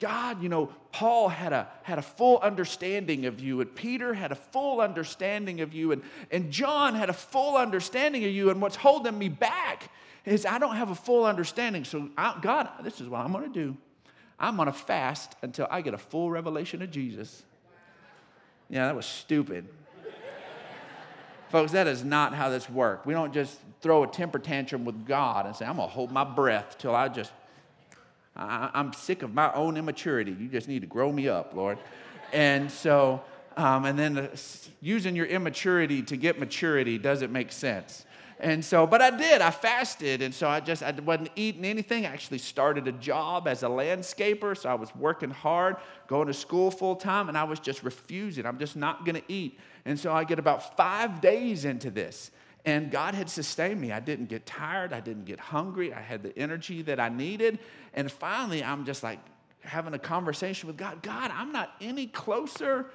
God, 0.00 0.42
you 0.42 0.48
know, 0.48 0.72
Paul 0.90 1.28
had 1.28 1.52
a, 1.52 1.68
had 1.84 2.00
a 2.00 2.02
full 2.02 2.40
understanding 2.40 3.26
of 3.26 3.38
you, 3.38 3.60
and 3.60 3.72
Peter 3.72 4.12
had 4.12 4.32
a 4.32 4.34
full 4.34 4.80
understanding 4.80 5.60
of 5.60 5.72
you, 5.72 5.92
and, 5.92 6.02
and 6.32 6.50
John 6.50 6.96
had 6.96 7.08
a 7.08 7.12
full 7.12 7.56
understanding 7.56 8.24
of 8.24 8.32
you. 8.32 8.50
And 8.50 8.60
what's 8.60 8.74
holding 8.74 9.16
me 9.16 9.28
back 9.28 9.88
is 10.24 10.44
I 10.44 10.58
don't 10.58 10.74
have 10.74 10.90
a 10.90 10.96
full 10.96 11.24
understanding. 11.24 11.84
So, 11.84 12.08
I, 12.18 12.36
God, 12.42 12.68
this 12.82 13.00
is 13.00 13.08
what 13.08 13.20
I'm 13.20 13.30
going 13.30 13.52
to 13.52 13.54
do. 13.66 13.76
I'm 14.36 14.56
going 14.56 14.66
to 14.66 14.72
fast 14.72 15.36
until 15.42 15.68
I 15.70 15.80
get 15.80 15.94
a 15.94 15.98
full 15.98 16.28
revelation 16.28 16.82
of 16.82 16.90
Jesus. 16.90 17.44
Yeah, 18.68 18.86
that 18.86 18.96
was 18.96 19.06
stupid. 19.06 19.68
Folks, 21.52 21.72
that 21.72 21.86
is 21.86 22.02
not 22.02 22.34
how 22.34 22.48
this 22.48 22.68
works. 22.70 23.04
We 23.04 23.12
don't 23.12 23.34
just 23.34 23.58
throw 23.82 24.04
a 24.04 24.06
temper 24.06 24.38
tantrum 24.38 24.86
with 24.86 25.06
God 25.06 25.44
and 25.44 25.54
say, 25.54 25.66
I'm 25.66 25.76
going 25.76 25.86
to 25.86 25.94
hold 25.94 26.10
my 26.10 26.24
breath 26.24 26.76
till 26.78 26.96
I 26.96 27.08
just 27.08 27.30
I, 28.34 28.70
am 28.72 28.94
sick 28.94 29.22
of 29.22 29.34
my 29.34 29.52
own 29.52 29.76
immaturity. 29.76 30.32
You 30.32 30.48
just 30.48 30.66
need 30.66 30.80
to 30.80 30.86
grow 30.86 31.12
me 31.12 31.28
up, 31.28 31.52
Lord. 31.54 31.76
And 32.32 32.70
so, 32.70 33.22
um, 33.58 33.84
and 33.84 33.98
then 33.98 34.30
using 34.80 35.14
your 35.14 35.26
immaturity 35.26 36.00
to 36.04 36.16
get 36.16 36.40
maturity 36.40 36.96
doesn't 36.96 37.30
make 37.30 37.52
sense. 37.52 38.06
And 38.40 38.64
so, 38.64 38.86
but 38.86 39.00
I 39.00 39.10
did. 39.10 39.40
I 39.40 39.50
fasted, 39.50 40.20
and 40.22 40.34
so 40.34 40.48
I 40.48 40.60
just 40.60 40.82
I 40.82 40.90
wasn't 40.92 41.30
eating 41.36 41.64
anything. 41.64 42.06
I 42.06 42.10
actually 42.10 42.38
started 42.38 42.88
a 42.88 42.92
job 42.92 43.46
as 43.46 43.62
a 43.62 43.66
landscaper, 43.66 44.56
so 44.56 44.68
I 44.68 44.74
was 44.74 44.94
working 44.96 45.30
hard, 45.30 45.76
going 46.08 46.26
to 46.26 46.34
school 46.34 46.70
full 46.70 46.96
time, 46.96 47.28
and 47.28 47.38
I 47.38 47.44
was 47.44 47.60
just 47.60 47.82
refusing. 47.82 48.44
I'm 48.44 48.58
just 48.58 48.76
not 48.76 49.04
going 49.04 49.16
to 49.16 49.32
eat. 49.32 49.58
And 49.84 49.98
so 49.98 50.12
I 50.12 50.24
get 50.24 50.38
about 50.38 50.76
five 50.76 51.20
days 51.20 51.64
into 51.64 51.90
this, 51.90 52.30
and 52.64 52.90
God 52.90 53.14
had 53.14 53.28
sustained 53.30 53.80
me. 53.80 53.92
I 53.92 54.00
didn't 54.00 54.26
get 54.26 54.46
tired. 54.46 54.92
I 54.92 55.00
didn't 55.00 55.24
get 55.24 55.38
hungry. 55.38 55.92
I 55.92 56.00
had 56.00 56.22
the 56.22 56.36
energy 56.38 56.82
that 56.82 57.00
I 57.00 57.08
needed. 57.08 57.58
And 57.94 58.10
finally, 58.10 58.62
I'm 58.62 58.84
just 58.84 59.02
like 59.02 59.18
having 59.60 59.94
a 59.94 59.98
conversation 59.98 60.66
with 60.66 60.76
God 60.76 61.02
God, 61.02 61.30
I'm 61.32 61.52
not 61.52 61.74
any 61.80 62.06
closer 62.06 62.86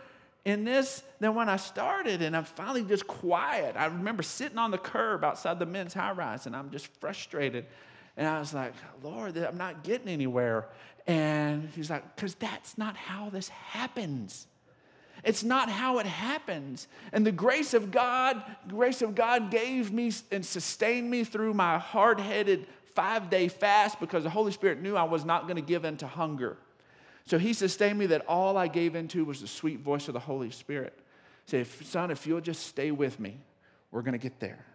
in 0.48 0.64
this 0.64 1.04
than 1.20 1.36
when 1.36 1.50
I 1.50 1.58
started. 1.58 2.22
And 2.22 2.36
I'm 2.36 2.46
finally 2.46 2.84
just 2.84 3.06
quiet. 3.06 3.76
I 3.76 3.88
remember 3.88 4.24
sitting 4.24 4.58
on 4.58 4.72
the 4.72 4.78
curb 4.78 5.26
outside 5.26 5.60
the 5.60 5.66
men's 5.66 5.94
high 5.94 6.14
rise, 6.14 6.46
and 6.46 6.56
I'm 6.56 6.72
just 6.72 6.88
frustrated. 7.02 7.66
And 8.16 8.26
I 8.26 8.40
was 8.40 8.54
like, 8.54 8.74
Lord, 9.04 9.36
I'm 9.36 9.58
not 9.58 9.84
getting 9.84 10.08
anywhere. 10.08 10.70
And 11.06 11.70
he's 11.76 11.90
like, 11.90 12.16
because 12.16 12.34
that's 12.36 12.78
not 12.78 12.96
how 12.96 13.30
this 13.30 13.50
happens. 13.50 14.48
It's 15.24 15.44
not 15.44 15.70
how 15.70 16.00
it 16.00 16.06
happens. 16.06 16.88
And 17.12 17.28
the 17.28 17.32
grace 17.34 17.74
of 17.74 17.92
God, 17.92 18.42
grace 18.70 19.02
of 19.02 19.16
God 19.16 19.52
gave 19.52 19.92
me 19.92 20.14
and 20.32 20.46
sustained 20.46 21.12
me 21.12 21.26
through 21.26 21.56
my 21.56 21.78
hard-headed 21.78 22.68
five-day 22.96 23.50
fast 23.50 24.00
because 24.00 24.24
the 24.24 24.30
Holy 24.30 24.54
Spirit 24.54 24.82
knew 24.82 24.96
I 24.96 25.04
was 25.04 25.26
not 25.26 25.44
going 25.44 25.58
to 25.58 25.62
give 25.62 25.84
in 25.84 25.98
to 25.98 26.08
hunger. 26.08 26.58
So 27.28 27.38
he 27.38 27.52
sustained 27.52 28.00
me 28.00 28.06
that 28.08 28.26
all 28.26 28.58
I 28.58 28.70
gave 28.70 28.96
into 28.96 29.26
was 29.26 29.42
the 29.42 29.48
sweet 29.48 29.82
voice 29.82 30.08
of 30.08 30.14
the 30.14 30.20
Holy 30.20 30.50
Spirit. 30.50 30.98
Say, 31.46 31.66
son, 31.66 32.10
if 32.10 32.26
you'll 32.26 32.40
just 32.40 32.66
stay 32.66 32.90
with 32.90 33.20
me, 33.20 33.38
we're 33.92 34.02
going 34.02 34.14
to 34.14 34.18
get 34.18 34.40
there. 34.40 34.66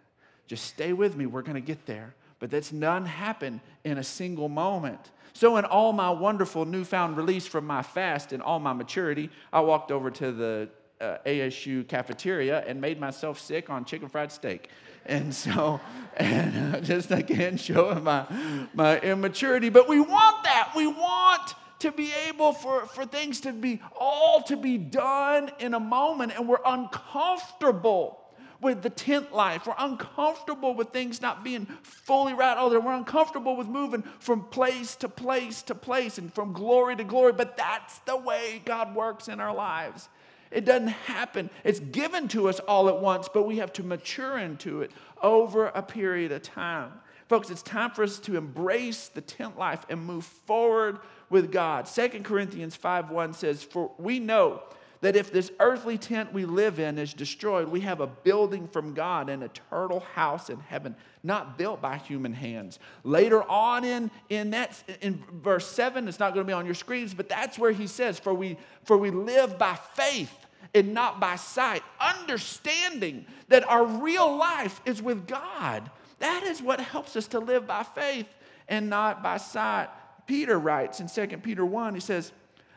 Just 0.46 0.66
stay 0.66 0.92
with 0.92 1.16
me, 1.16 1.24
we're 1.24 1.42
going 1.42 1.54
to 1.54 1.62
get 1.62 1.86
there. 1.86 2.14
But 2.40 2.50
that's 2.50 2.70
none 2.70 3.06
happen 3.06 3.62
in 3.84 3.96
a 3.96 4.04
single 4.04 4.50
moment. 4.50 5.12
So, 5.32 5.56
in 5.56 5.64
all 5.64 5.94
my 5.94 6.10
wonderful 6.10 6.66
newfound 6.66 7.16
release 7.16 7.46
from 7.46 7.66
my 7.66 7.82
fast 7.82 8.34
and 8.34 8.42
all 8.42 8.58
my 8.58 8.74
maturity, 8.74 9.30
I 9.50 9.60
walked 9.60 9.90
over 9.90 10.10
to 10.10 10.32
the 10.32 10.68
uh, 11.00 11.18
ASU 11.24 11.88
cafeteria 11.88 12.64
and 12.66 12.80
made 12.80 13.00
myself 13.00 13.40
sick 13.40 13.70
on 13.70 13.86
chicken 13.86 14.08
fried 14.08 14.30
steak. 14.30 14.68
And 15.06 15.34
so, 15.34 15.80
and 16.18 16.74
uh, 16.74 16.80
just 16.80 17.12
again 17.12 17.56
showing 17.56 18.04
my, 18.04 18.26
my 18.74 18.98
immaturity. 19.00 19.70
But 19.70 19.88
we 19.88 20.00
want 20.00 20.44
that. 20.44 20.72
We 20.76 20.86
want 20.86 21.54
to 21.82 21.90
be 21.90 22.12
able 22.28 22.52
for, 22.52 22.86
for 22.86 23.04
things 23.04 23.40
to 23.40 23.52
be 23.52 23.80
all 23.98 24.42
to 24.42 24.56
be 24.56 24.78
done 24.78 25.50
in 25.58 25.74
a 25.74 25.80
moment, 25.80 26.32
and 26.36 26.48
we're 26.48 26.58
uncomfortable 26.64 28.20
with 28.60 28.82
the 28.82 28.90
tent 28.90 29.34
life. 29.34 29.66
We're 29.66 29.74
uncomfortable 29.76 30.74
with 30.74 30.90
things 30.90 31.20
not 31.20 31.42
being 31.42 31.66
fully 31.82 32.34
right. 32.34 32.56
Oh, 32.56 32.70
there, 32.70 32.80
we're 32.80 32.94
uncomfortable 32.94 33.56
with 33.56 33.66
moving 33.66 34.02
from 34.20 34.44
place 34.44 34.94
to 34.96 35.08
place 35.08 35.62
to 35.62 35.74
place 35.74 36.18
and 36.18 36.32
from 36.32 36.52
glory 36.52 36.94
to 36.94 37.04
glory. 37.04 37.32
But 37.32 37.56
that's 37.56 37.98
the 38.00 38.16
way 38.16 38.62
God 38.64 38.94
works 38.94 39.26
in 39.26 39.40
our 39.40 39.52
lives. 39.52 40.08
It 40.52 40.64
doesn't 40.64 40.88
happen. 40.88 41.50
It's 41.64 41.80
given 41.80 42.28
to 42.28 42.48
us 42.48 42.60
all 42.60 42.88
at 42.88 43.00
once, 43.00 43.28
but 43.32 43.42
we 43.42 43.56
have 43.56 43.72
to 43.74 43.82
mature 43.82 44.38
into 44.38 44.82
it 44.82 44.92
over 45.20 45.66
a 45.66 45.82
period 45.82 46.30
of 46.30 46.42
time. 46.42 46.92
Folks, 47.28 47.50
it's 47.50 47.62
time 47.62 47.90
for 47.90 48.04
us 48.04 48.18
to 48.20 48.36
embrace 48.36 49.08
the 49.08 49.22
tent 49.22 49.58
life 49.58 49.84
and 49.88 50.04
move 50.04 50.24
forward 50.24 50.98
with 51.32 51.50
God. 51.50 51.88
Second 51.88 52.24
Corinthians 52.24 52.76
5 52.76 53.10
1 53.10 53.32
says, 53.32 53.64
For 53.64 53.90
we 53.98 54.20
know 54.20 54.62
that 55.00 55.16
if 55.16 55.32
this 55.32 55.50
earthly 55.58 55.98
tent 55.98 56.32
we 56.32 56.44
live 56.44 56.78
in 56.78 56.96
is 56.98 57.12
destroyed, 57.12 57.66
we 57.68 57.80
have 57.80 58.00
a 58.00 58.06
building 58.06 58.68
from 58.68 58.94
God, 58.94 59.28
an 59.28 59.42
eternal 59.42 60.00
house 60.00 60.48
in 60.48 60.60
heaven, 60.60 60.94
not 61.24 61.58
built 61.58 61.80
by 61.82 61.96
human 61.96 62.32
hands. 62.32 62.78
Later 63.02 63.42
on 63.42 63.84
in, 63.84 64.12
in 64.28 64.50
that 64.50 64.80
in 65.00 65.24
verse 65.42 65.66
7, 65.66 66.06
it's 66.06 66.20
not 66.20 66.34
going 66.34 66.46
to 66.46 66.48
be 66.48 66.52
on 66.52 66.66
your 66.66 66.76
screens, 66.76 67.14
but 67.14 67.28
that's 67.28 67.58
where 67.58 67.72
he 67.72 67.88
says, 67.88 68.20
For 68.20 68.32
we 68.32 68.58
for 68.84 68.96
we 68.96 69.10
live 69.10 69.58
by 69.58 69.74
faith 69.94 70.32
and 70.74 70.94
not 70.94 71.18
by 71.18 71.36
sight, 71.36 71.82
understanding 71.98 73.26
that 73.48 73.68
our 73.68 73.84
real 73.84 74.36
life 74.36 74.80
is 74.84 75.02
with 75.02 75.26
God. 75.26 75.90
That 76.20 76.44
is 76.44 76.62
what 76.62 76.78
helps 76.78 77.16
us 77.16 77.26
to 77.28 77.40
live 77.40 77.66
by 77.66 77.82
faith 77.82 78.28
and 78.68 78.88
not 78.88 79.22
by 79.22 79.38
sight. 79.38 79.88
Peter 80.26 80.58
writes 80.58 81.00
in 81.00 81.08
2 81.08 81.38
Peter 81.38 81.64
1, 81.64 81.94
he 81.94 82.00
says, 82.00 82.32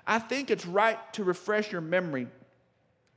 I 0.07 0.19
think 0.19 0.51
it's 0.51 0.65
right 0.65 0.99
to 1.13 1.23
refresh 1.23 1.71
your 1.71 1.81
memory 1.81 2.27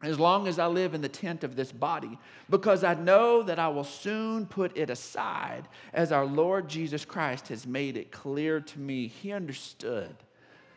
as 0.03 0.19
long 0.19 0.47
as 0.47 0.59
I 0.59 0.67
live 0.67 0.95
in 0.95 1.01
the 1.01 1.09
tent 1.09 1.43
of 1.43 1.57
this 1.57 1.73
body, 1.73 2.19
because 2.49 2.85
I 2.85 2.95
know 2.95 3.43
that 3.43 3.59
I 3.59 3.69
will 3.69 3.85
soon 3.85 4.47
put 4.47 4.77
it 4.77 4.91
aside 4.91 5.67
as 5.93 6.13
our 6.13 6.25
Lord 6.25 6.69
Jesus 6.69 7.05
Christ 7.05 7.49
has 7.49 7.67
made 7.67 7.97
it 7.97 8.13
clear 8.13 8.61
to 8.61 8.79
me. 8.79 9.09
He 9.09 9.33
understood 9.33 10.15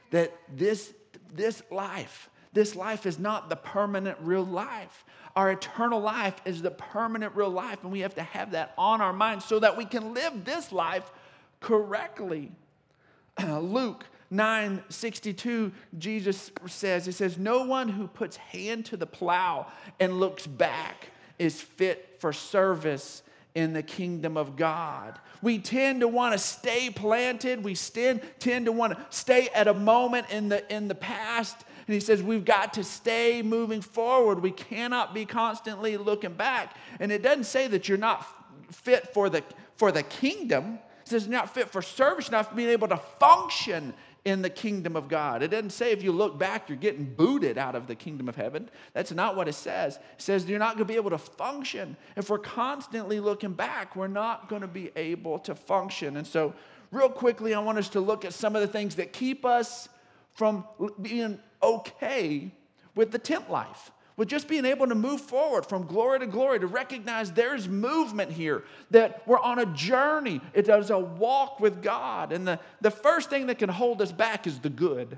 that 0.09 0.35
this, 0.51 0.93
this 1.31 1.61
life, 1.69 2.29
this 2.51 2.75
life 2.75 3.05
is 3.05 3.19
not 3.19 3.49
the 3.49 3.55
permanent 3.55 4.17
real 4.21 4.43
life. 4.45 5.05
Our 5.35 5.51
eternal 5.51 6.01
life 6.01 6.41
is 6.43 6.63
the 6.63 6.71
permanent 6.71 7.35
real 7.35 7.51
life, 7.51 7.83
and 7.83 7.91
we 7.91 7.99
have 7.99 8.15
to 8.15 8.23
have 8.23 8.51
that 8.51 8.73
on 8.77 9.01
our 9.01 9.13
minds 9.13 9.45
so 9.45 9.59
that 9.59 9.77
we 9.77 9.85
can 9.85 10.15
live 10.15 10.43
this 10.43 10.71
life 10.71 11.11
correctly. 11.59 12.51
Luke 13.61 14.05
962, 14.29 15.71
Jesus 15.97 16.51
says, 16.67 17.05
He 17.05 17.11
says, 17.11 17.37
No 17.37 17.63
one 17.63 17.89
who 17.89 18.07
puts 18.07 18.37
hand 18.37 18.85
to 18.87 18.97
the 18.97 19.05
plow 19.05 19.67
and 19.99 20.19
looks 20.19 20.47
back 20.47 21.09
is 21.37 21.61
fit 21.61 22.17
for 22.19 22.31
service 22.31 23.23
in 23.55 23.73
the 23.73 23.83
kingdom 23.83 24.37
of 24.37 24.55
God. 24.55 25.19
We 25.41 25.59
tend 25.59 26.01
to 26.01 26.07
want 26.07 26.33
to 26.33 26.37
stay 26.37 26.89
planted. 26.89 27.63
We 27.63 27.75
tend, 27.75 28.21
tend 28.39 28.67
to 28.67 28.71
want 28.71 28.93
to 28.93 29.05
stay 29.09 29.49
at 29.49 29.67
a 29.67 29.73
moment 29.73 30.27
in 30.31 30.49
the, 30.49 30.73
in 30.73 30.87
the 30.87 30.95
past. 30.95 31.65
And 31.87 31.93
he 31.93 31.99
says, 31.99 32.23
We've 32.23 32.45
got 32.45 32.73
to 32.75 32.83
stay 32.83 33.41
moving 33.41 33.81
forward. 33.81 34.41
We 34.41 34.51
cannot 34.51 35.13
be 35.13 35.25
constantly 35.25 35.97
looking 35.97 36.33
back. 36.33 36.77
And 36.99 37.11
it 37.11 37.21
doesn't 37.21 37.45
say 37.45 37.67
that 37.67 37.89
you're 37.89 37.97
not 37.97 38.25
fit 38.71 39.13
for 39.13 39.29
the, 39.29 39.43
for 39.75 39.91
the 39.91 40.03
kingdom. 40.03 40.79
Says, 41.11 41.27
Not 41.27 41.53
fit 41.53 41.69
for 41.69 41.81
service, 41.81 42.31
not 42.31 42.55
being 42.55 42.69
able 42.69 42.87
to 42.87 42.97
function 43.19 43.93
in 44.23 44.41
the 44.41 44.49
kingdom 44.49 44.95
of 44.95 45.07
God. 45.07 45.41
It 45.41 45.49
doesn't 45.49 45.71
say 45.71 45.91
if 45.91 46.03
you 46.03 46.11
look 46.11 46.37
back, 46.37 46.69
you're 46.69 46.77
getting 46.77 47.05
booted 47.05 47.57
out 47.57 47.75
of 47.75 47.87
the 47.87 47.95
kingdom 47.95 48.29
of 48.29 48.35
heaven. 48.35 48.69
That's 48.93 49.11
not 49.11 49.35
what 49.35 49.47
it 49.47 49.53
says. 49.53 49.97
It 49.97 50.21
says 50.21 50.47
you're 50.47 50.59
not 50.59 50.75
going 50.75 50.87
to 50.87 50.93
be 50.93 50.95
able 50.95 51.09
to 51.09 51.17
function. 51.17 51.97
If 52.15 52.29
we're 52.29 52.37
constantly 52.37 53.19
looking 53.19 53.53
back, 53.53 53.95
we're 53.95 54.07
not 54.07 54.47
going 54.47 54.61
to 54.61 54.67
be 54.67 54.91
able 54.95 55.39
to 55.39 55.55
function. 55.55 56.17
And 56.17 56.27
so, 56.27 56.53
real 56.91 57.09
quickly, 57.09 57.53
I 57.53 57.59
want 57.59 57.77
us 57.77 57.89
to 57.89 57.99
look 57.99 58.23
at 58.25 58.33
some 58.33 58.55
of 58.55 58.61
the 58.61 58.67
things 58.67 58.95
that 58.95 59.11
keep 59.11 59.45
us 59.45 59.89
from 60.33 60.65
being 61.01 61.39
okay 61.63 62.51
with 62.95 63.11
the 63.11 63.19
tent 63.19 63.49
life 63.49 63.91
with 64.17 64.27
just 64.27 64.47
being 64.47 64.65
able 64.65 64.87
to 64.87 64.95
move 64.95 65.21
forward 65.21 65.65
from 65.65 65.85
glory 65.85 66.19
to 66.19 66.27
glory, 66.27 66.59
to 66.59 66.67
recognize 66.67 67.31
there's 67.31 67.67
movement 67.67 68.31
here, 68.31 68.63
that 68.91 69.25
we're 69.27 69.39
on 69.39 69.59
a 69.59 69.65
journey. 69.67 70.41
It 70.53 70.67
is 70.69 70.89
a 70.89 70.99
walk 70.99 71.59
with 71.59 71.81
God. 71.81 72.31
And 72.31 72.47
the, 72.47 72.59
the 72.81 72.91
first 72.91 73.29
thing 73.29 73.47
that 73.47 73.57
can 73.57 73.69
hold 73.69 74.01
us 74.01 74.11
back 74.11 74.47
is 74.47 74.59
the 74.59 74.69
good. 74.69 75.17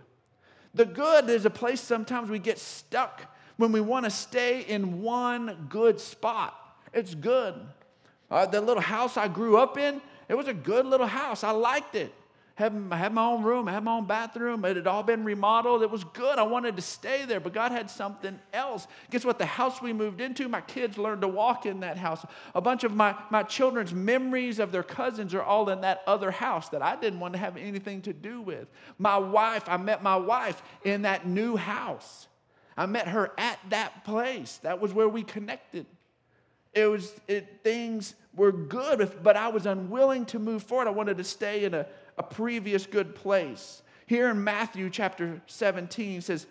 The 0.73 0.85
good 0.85 1.29
is 1.29 1.45
a 1.45 1.49
place 1.49 1.81
sometimes 1.81 2.29
we 2.29 2.39
get 2.39 2.59
stuck 2.59 3.23
when 3.57 3.71
we 3.71 3.81
want 3.81 4.05
to 4.05 4.11
stay 4.11 4.61
in 4.61 5.01
one 5.01 5.67
good 5.69 5.99
spot. 5.99 6.59
It's 6.93 7.13
good. 7.13 7.55
Uh, 8.31 8.45
the 8.45 8.61
little 8.61 8.81
house 8.81 9.17
I 9.17 9.27
grew 9.27 9.57
up 9.57 9.77
in, 9.77 10.01
it 10.29 10.35
was 10.35 10.47
a 10.47 10.53
good 10.53 10.85
little 10.85 11.07
house. 11.07 11.43
I 11.43 11.51
liked 11.51 11.95
it 11.95 12.13
had, 12.55 12.71
had 12.91 13.13
my 13.13 13.25
own 13.25 13.41
room, 13.41 13.67
I 13.67 13.71
had 13.71 13.83
my 13.83 13.97
own 13.97 14.05
bathroom. 14.05 14.63
It 14.63 14.75
had 14.75 14.85
all 14.85 15.01
been 15.01 15.23
remodeled. 15.23 15.81
It 15.81 15.89
was 15.89 16.03
good. 16.03 16.37
I 16.37 16.43
wanted 16.43 16.75
to 16.75 16.83
stay 16.83 17.25
there, 17.25 17.39
but 17.39 17.51
God 17.51 17.71
had 17.71 17.89
something 17.89 18.39
else. 18.53 18.85
Guess 19.09 19.25
what? 19.25 19.39
The 19.39 19.45
house 19.45 19.81
we 19.81 19.91
moved 19.91 20.21
into, 20.21 20.47
my 20.47 20.61
kids 20.61 20.99
learned 20.99 21.21
to 21.21 21.27
walk 21.27 21.65
in 21.65 21.79
that 21.79 21.97
house. 21.97 22.23
A 22.53 22.61
bunch 22.61 22.83
of 22.83 22.93
my, 22.93 23.15
my 23.31 23.41
children's 23.41 23.91
memories 23.91 24.59
of 24.59 24.71
their 24.71 24.83
cousins 24.83 25.33
are 25.33 25.41
all 25.41 25.67
in 25.69 25.81
that 25.81 26.03
other 26.05 26.29
house 26.29 26.69
that 26.69 26.83
I 26.83 26.95
didn't 26.95 27.19
want 27.19 27.33
to 27.33 27.39
have 27.39 27.57
anything 27.57 28.03
to 28.03 28.13
do 28.13 28.39
with. 28.39 28.67
My 28.99 29.17
wife, 29.17 29.63
I 29.67 29.77
met 29.77 30.03
my 30.03 30.15
wife 30.15 30.61
in 30.83 31.01
that 31.03 31.25
new 31.25 31.55
house. 31.55 32.27
I 32.77 32.85
met 32.85 33.07
her 33.07 33.31
at 33.35 33.57
that 33.69 34.05
place. 34.05 34.57
That 34.61 34.79
was 34.79 34.93
where 34.93 35.09
we 35.09 35.23
connected. 35.23 35.87
It 36.73 36.85
was, 36.85 37.13
it, 37.27 37.61
things 37.63 38.13
were 38.35 38.51
good, 38.51 39.11
but 39.23 39.37
I 39.37 39.47
was 39.47 39.65
unwilling 39.65 40.25
to 40.27 40.39
move 40.39 40.63
forward. 40.63 40.87
I 40.87 40.91
wanted 40.91 41.17
to 41.17 41.23
stay 41.23 41.65
in 41.65 41.73
a 41.73 41.85
a 42.17 42.23
previous 42.23 42.85
good 42.85 43.15
place. 43.15 43.81
Here 44.05 44.29
in 44.29 44.43
Matthew 44.43 44.89
chapter 44.89 45.41
17 45.47 46.21
says, 46.21 46.45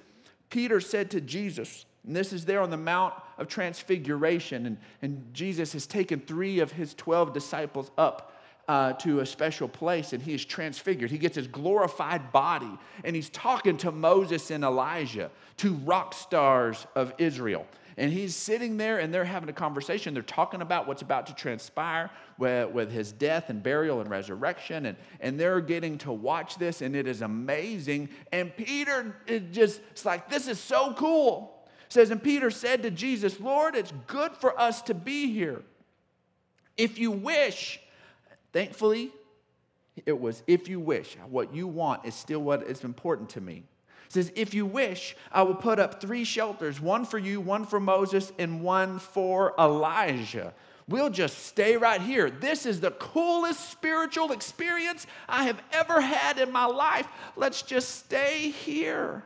Peter 0.50 0.80
said 0.80 1.10
to 1.12 1.20
Jesus, 1.20 1.86
and 2.06 2.16
this 2.16 2.32
is 2.32 2.44
there 2.44 2.60
on 2.60 2.70
the 2.70 2.76
Mount 2.76 3.14
of 3.38 3.48
Transfiguration, 3.48 4.66
and, 4.66 4.76
and 5.02 5.32
Jesus 5.32 5.72
has 5.72 5.86
taken 5.86 6.20
three 6.20 6.60
of 6.60 6.72
his 6.72 6.94
12 6.94 7.32
disciples 7.32 7.90
up 7.96 8.32
uh, 8.68 8.92
to 8.94 9.20
a 9.20 9.26
special 9.26 9.68
place 9.68 10.12
and 10.12 10.22
he 10.22 10.34
is 10.34 10.44
transfigured. 10.44 11.10
He 11.10 11.18
gets 11.18 11.36
his 11.36 11.48
glorified 11.48 12.32
body 12.32 12.70
and 13.04 13.14
he's 13.16 13.28
talking 13.30 13.76
to 13.78 13.90
Moses 13.90 14.50
and 14.50 14.64
Elijah, 14.64 15.30
two 15.56 15.74
rock 15.74 16.14
stars 16.14 16.86
of 16.94 17.12
Israel. 17.18 17.66
And 17.96 18.12
he's 18.12 18.34
sitting 18.34 18.76
there 18.76 18.98
and 18.98 19.12
they're 19.12 19.24
having 19.24 19.48
a 19.48 19.52
conversation. 19.52 20.14
They're 20.14 20.22
talking 20.22 20.62
about 20.62 20.86
what's 20.86 21.02
about 21.02 21.26
to 21.26 21.34
transpire 21.34 22.10
with, 22.38 22.70
with 22.70 22.90
his 22.90 23.12
death 23.12 23.50
and 23.50 23.62
burial 23.62 24.00
and 24.00 24.10
resurrection. 24.10 24.86
And, 24.86 24.96
and 25.20 25.38
they're 25.38 25.60
getting 25.60 25.98
to 25.98 26.12
watch 26.12 26.56
this, 26.56 26.80
and 26.82 26.96
it 26.96 27.06
is 27.06 27.22
amazing. 27.22 28.08
And 28.32 28.56
Peter 28.56 29.16
it 29.26 29.52
just, 29.52 29.80
it's 29.90 30.04
like, 30.04 30.30
this 30.30 30.48
is 30.48 30.58
so 30.58 30.94
cool. 30.94 31.66
It 31.86 31.92
says, 31.92 32.10
and 32.10 32.22
Peter 32.22 32.50
said 32.50 32.82
to 32.84 32.90
Jesus, 32.90 33.38
Lord, 33.40 33.74
it's 33.74 33.92
good 34.06 34.32
for 34.36 34.58
us 34.58 34.82
to 34.82 34.94
be 34.94 35.32
here. 35.32 35.62
If 36.76 36.98
you 36.98 37.10
wish, 37.10 37.80
thankfully, 38.52 39.12
it 40.06 40.18
was 40.18 40.42
if 40.46 40.68
you 40.68 40.80
wish. 40.80 41.16
What 41.28 41.54
you 41.54 41.66
want 41.66 42.06
is 42.06 42.14
still 42.14 42.40
what 42.40 42.62
is 42.62 42.82
important 42.82 43.28
to 43.30 43.40
me 43.40 43.64
says, 44.12 44.32
If 44.34 44.54
you 44.54 44.66
wish, 44.66 45.16
I 45.30 45.42
will 45.42 45.54
put 45.54 45.78
up 45.78 46.00
three 46.00 46.24
shelters 46.24 46.80
one 46.80 47.04
for 47.04 47.18
you, 47.18 47.40
one 47.40 47.64
for 47.64 47.80
Moses, 47.80 48.32
and 48.38 48.62
one 48.62 48.98
for 48.98 49.54
Elijah. 49.58 50.52
We'll 50.88 51.10
just 51.10 51.46
stay 51.46 51.76
right 51.76 52.00
here. 52.00 52.28
This 52.28 52.66
is 52.66 52.80
the 52.80 52.90
coolest 52.90 53.70
spiritual 53.70 54.32
experience 54.32 55.06
I 55.28 55.44
have 55.44 55.62
ever 55.72 56.00
had 56.00 56.38
in 56.38 56.52
my 56.52 56.66
life. 56.66 57.06
Let's 57.36 57.62
just 57.62 58.04
stay 58.04 58.50
here. 58.50 59.22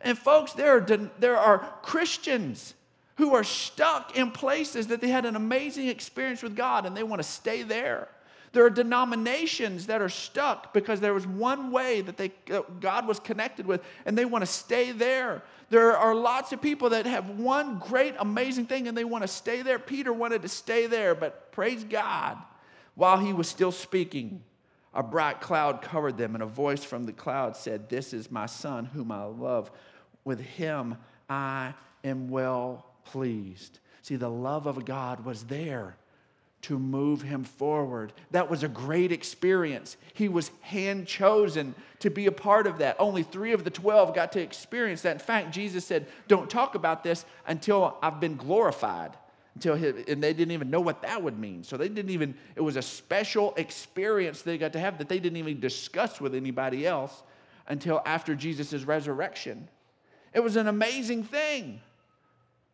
And, 0.00 0.18
folks, 0.18 0.52
there 0.52 0.76
are, 0.76 1.10
there 1.18 1.36
are 1.36 1.58
Christians 1.82 2.74
who 3.18 3.34
are 3.34 3.44
stuck 3.44 4.16
in 4.16 4.30
places 4.30 4.88
that 4.88 5.00
they 5.00 5.08
had 5.08 5.24
an 5.24 5.36
amazing 5.36 5.88
experience 5.88 6.42
with 6.42 6.56
God 6.56 6.86
and 6.86 6.96
they 6.96 7.02
want 7.02 7.20
to 7.20 7.28
stay 7.28 7.62
there. 7.62 8.08
There 8.56 8.64
are 8.64 8.70
denominations 8.70 9.84
that 9.88 10.00
are 10.00 10.08
stuck 10.08 10.72
because 10.72 10.98
there 10.98 11.12
was 11.12 11.26
one 11.26 11.70
way 11.70 12.00
that 12.00 12.16
they, 12.16 12.32
uh, 12.50 12.62
God 12.80 13.06
was 13.06 13.20
connected 13.20 13.66
with, 13.66 13.84
and 14.06 14.16
they 14.16 14.24
want 14.24 14.40
to 14.40 14.46
stay 14.46 14.92
there. 14.92 15.42
There 15.68 15.94
are 15.94 16.14
lots 16.14 16.54
of 16.54 16.62
people 16.62 16.88
that 16.88 17.04
have 17.04 17.28
one 17.28 17.78
great, 17.78 18.14
amazing 18.18 18.64
thing, 18.64 18.88
and 18.88 18.96
they 18.96 19.04
want 19.04 19.20
to 19.20 19.28
stay 19.28 19.60
there. 19.60 19.78
Peter 19.78 20.10
wanted 20.10 20.40
to 20.40 20.48
stay 20.48 20.86
there, 20.86 21.14
but 21.14 21.52
praise 21.52 21.84
God, 21.84 22.38
while 22.94 23.18
he 23.18 23.34
was 23.34 23.46
still 23.46 23.72
speaking, 23.72 24.42
a 24.94 25.02
bright 25.02 25.42
cloud 25.42 25.82
covered 25.82 26.16
them, 26.16 26.32
and 26.32 26.42
a 26.42 26.46
voice 26.46 26.82
from 26.82 27.04
the 27.04 27.12
cloud 27.12 27.58
said, 27.58 27.90
This 27.90 28.14
is 28.14 28.30
my 28.30 28.46
son, 28.46 28.86
whom 28.86 29.12
I 29.12 29.24
love. 29.24 29.70
With 30.24 30.40
him 30.40 30.96
I 31.28 31.74
am 32.02 32.30
well 32.30 32.86
pleased. 33.04 33.80
See, 34.00 34.16
the 34.16 34.30
love 34.30 34.66
of 34.66 34.86
God 34.86 35.26
was 35.26 35.44
there 35.44 35.98
to 36.66 36.80
move 36.80 37.22
him 37.22 37.44
forward. 37.44 38.12
That 38.32 38.50
was 38.50 38.64
a 38.64 38.68
great 38.68 39.12
experience. 39.12 39.96
He 40.14 40.28
was 40.28 40.50
hand 40.62 41.06
chosen 41.06 41.76
to 42.00 42.10
be 42.10 42.26
a 42.26 42.32
part 42.32 42.66
of 42.66 42.78
that. 42.78 42.96
Only 42.98 43.22
three 43.22 43.52
of 43.52 43.62
the 43.62 43.70
12 43.70 44.12
got 44.16 44.32
to 44.32 44.40
experience 44.40 45.02
that. 45.02 45.12
In 45.12 45.20
fact, 45.20 45.54
Jesus 45.54 45.84
said, 45.84 46.08
Don't 46.26 46.50
talk 46.50 46.74
about 46.74 47.04
this 47.04 47.24
until 47.46 47.96
I've 48.02 48.18
been 48.18 48.36
glorified. 48.36 49.12
Until 49.54 49.76
he, 49.76 49.86
and 50.08 50.20
they 50.20 50.32
didn't 50.32 50.50
even 50.50 50.68
know 50.68 50.80
what 50.80 51.02
that 51.02 51.22
would 51.22 51.38
mean. 51.38 51.62
So 51.62 51.76
they 51.76 51.88
didn't 51.88 52.10
even, 52.10 52.34
it 52.56 52.62
was 52.62 52.74
a 52.74 52.82
special 52.82 53.54
experience 53.56 54.42
they 54.42 54.58
got 54.58 54.72
to 54.72 54.80
have 54.80 54.98
that 54.98 55.08
they 55.08 55.20
didn't 55.20 55.38
even 55.38 55.60
discuss 55.60 56.20
with 56.20 56.34
anybody 56.34 56.84
else 56.84 57.22
until 57.68 58.02
after 58.04 58.34
Jesus' 58.34 58.82
resurrection. 58.82 59.68
It 60.34 60.40
was 60.40 60.56
an 60.56 60.66
amazing 60.66 61.22
thing, 61.22 61.80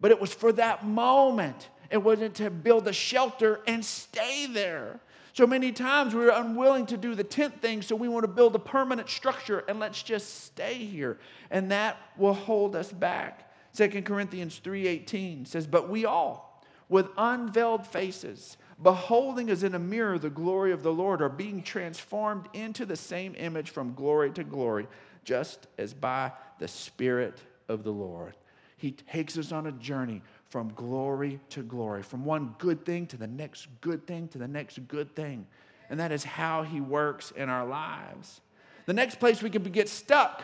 but 0.01 0.11
it 0.11 0.21
was 0.21 0.33
for 0.33 0.51
that 0.53 0.87
moment. 0.87 1.69
It 1.93 2.03
wasn't 2.03 2.35
to 2.37 2.49
build 2.49 2.89
a 2.89 2.93
shelter 2.93 3.61
and 3.67 3.85
stay 3.85 4.47
there. 4.47 4.99
So 5.35 5.47
many 5.47 5.73
times 5.73 6.15
we're 6.15 6.31
unwilling 6.31 6.87
to 6.87 6.97
do 6.97 7.15
the 7.15 7.25
tent 7.25 7.61
thing, 7.61 7.83
so 7.83 7.95
we 7.95 8.09
want 8.09 8.25
to 8.25 8.29
build 8.29 8.55
a 8.55 8.59
permanent 8.59 9.11
structure 9.11 9.61
and 9.69 9.79
let's 9.79 10.03
just 10.03 10.45
stay 10.45 10.75
here. 10.75 11.19
And 11.51 11.71
that 11.71 11.99
will 12.17 12.33
hold 12.33 12.75
us 12.75 12.91
back. 12.91 13.53
2 13.75 14.07
Corinthians 14.07 14.59
3:18 14.59 15.45
says, 15.45 15.67
"But 15.67 15.91
we 15.91 16.07
all, 16.07 16.63
with 16.89 17.09
unveiled 17.19 17.87
faces, 17.87 18.57
beholding 18.83 19.51
as 19.51 19.63
in 19.63 19.75
a 19.75 19.79
mirror 19.79 20.19
the 20.19 20.31
glory 20.31 20.73
of 20.73 20.83
the 20.83 20.93
Lord, 20.93 21.21
are 21.21 21.29
being 21.29 21.63
transformed 21.63 22.49
into 22.55 22.87
the 22.87 22.97
same 22.97 23.35
image 23.37 23.71
from 23.71 23.95
glory 23.95 24.31
to 24.33 24.45
glory, 24.45 24.89
just 25.25 25.67
as 25.77 25.93
by 25.93 26.33
the 26.59 26.69
Spirit 26.69 27.39
of 27.69 27.85
the 27.85 27.93
Lord." 27.93 28.35
He 28.77 28.93
takes 28.93 29.39
us 29.39 29.53
on 29.53 29.67
a 29.67 29.73
journey 29.73 30.23
from 30.53 30.71
glory 30.75 31.41
to 31.49 31.63
glory, 31.63 32.03
from 32.03 32.27
one 32.27 32.55
good 32.59 32.85
thing 32.85 33.07
to 33.07 33.17
the 33.17 33.27
next 33.27 33.69
good 33.81 34.07
thing 34.07 34.29
to 34.29 34.37
the 34.37 34.47
next 34.47 34.87
good 34.87 35.17
thing. 35.17 35.47
And 35.89 35.99
that 35.99 36.13
is 36.13 36.23
how 36.25 36.63
He 36.63 36.79
works 36.79 37.31
in 37.31 37.49
our 37.49 37.67
lives. 37.67 38.43
The 38.85 38.93
next 38.93 39.19
place 39.19 39.43
we 39.43 39.49
can 39.49 39.63
get 39.63 39.89
stuck 39.89 40.43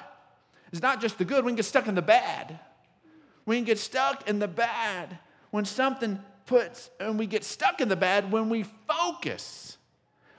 is 0.73 0.81
not 0.81 1.03
just 1.03 1.18
the 1.18 1.27
good, 1.27 1.44
we 1.44 1.51
can 1.51 1.57
get 1.57 1.66
stuck 1.66 1.88
in 1.88 1.94
the 1.94 2.01
bad. 2.01 2.59
We 3.44 3.57
can 3.57 3.66
get 3.66 3.79
stuck 3.79 4.27
in 4.27 4.38
the 4.38 4.49
bad 4.49 5.18
when 5.51 5.66
something 5.66 6.18
puts, 6.47 6.88
and 6.99 7.18
we 7.18 7.27
get 7.27 7.44
stuck 7.44 7.83
in 7.83 7.90
the 7.90 7.97
bad 7.97 8.33
when 8.33 8.49
we 8.49 8.62
focus. 8.62 9.77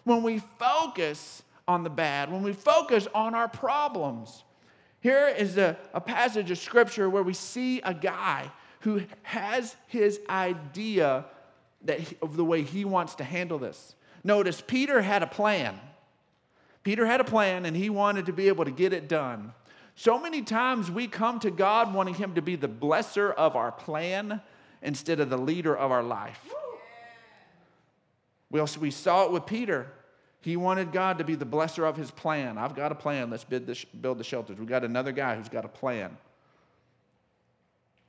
When 0.03 0.23
we 0.23 0.41
focus 0.58 1.43
on 1.67 1.84
the 1.84 1.91
bad, 1.91 2.32
when 2.32 2.41
we 2.41 2.53
focus 2.53 3.08
on 3.13 3.36
our 3.36 3.47
problems. 3.47 4.43
Here 4.99 5.27
is 5.27 5.60
a, 5.60 5.77
a 5.93 6.01
passage 6.01 6.49
of 6.49 6.58
scripture 6.58 7.08
where 7.08 7.21
we 7.21 7.36
see 7.36 7.82
a 7.82 7.93
guy 7.93 8.51
who 8.81 9.01
has 9.23 9.75
his 9.87 10.19
idea 10.29 11.25
that 11.83 11.99
he, 11.99 12.17
of 12.21 12.35
the 12.35 12.45
way 12.45 12.61
he 12.61 12.85
wants 12.85 13.15
to 13.15 13.23
handle 13.23 13.57
this. 13.57 13.95
Notice 14.23 14.61
Peter 14.65 15.01
had 15.01 15.23
a 15.23 15.27
plan. 15.27 15.79
Peter 16.83 17.05
had 17.05 17.21
a 17.21 17.23
plan 17.23 17.65
and 17.65 17.75
he 17.75 17.89
wanted 17.89 18.25
to 18.25 18.33
be 18.33 18.47
able 18.47 18.65
to 18.65 18.71
get 18.71 18.93
it 18.93 19.07
done. 19.07 19.53
So 19.95 20.19
many 20.19 20.41
times 20.41 20.89
we 20.89 21.07
come 21.07 21.39
to 21.41 21.51
God 21.51 21.93
wanting 21.93 22.13
him 22.13 22.35
to 22.35 22.41
be 22.41 22.55
the 22.55 22.69
blesser 22.69 23.33
of 23.33 23.55
our 23.55 23.71
plan 23.71 24.41
instead 24.81 25.19
of 25.19 25.29
the 25.29 25.37
leader 25.37 25.75
of 25.75 25.91
our 25.91 26.03
life. 26.03 26.39
We, 28.49 28.59
also, 28.59 28.79
we 28.79 28.91
saw 28.91 29.25
it 29.25 29.31
with 29.31 29.45
Peter. 29.45 29.87
He 30.41 30.55
wanted 30.55 30.91
God 30.91 31.17
to 31.17 31.23
be 31.23 31.35
the 31.35 31.45
blesser 31.45 31.87
of 31.87 31.97
his 31.97 32.11
plan. 32.11 32.57
I've 32.57 32.75
got 32.75 32.91
a 32.91 32.95
plan. 32.95 33.29
Let's 33.29 33.43
build 33.43 33.67
the, 33.67 33.85
build 33.99 34.17
the 34.17 34.23
shelters. 34.23 34.57
We've 34.57 34.69
got 34.69 34.83
another 34.85 35.11
guy 35.11 35.35
who's 35.35 35.49
got 35.49 35.65
a 35.65 35.69
plan. 35.69 36.17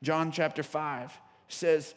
John 0.03 0.33
chapter 0.33 0.63
5 0.63 1.13
says, 1.49 1.95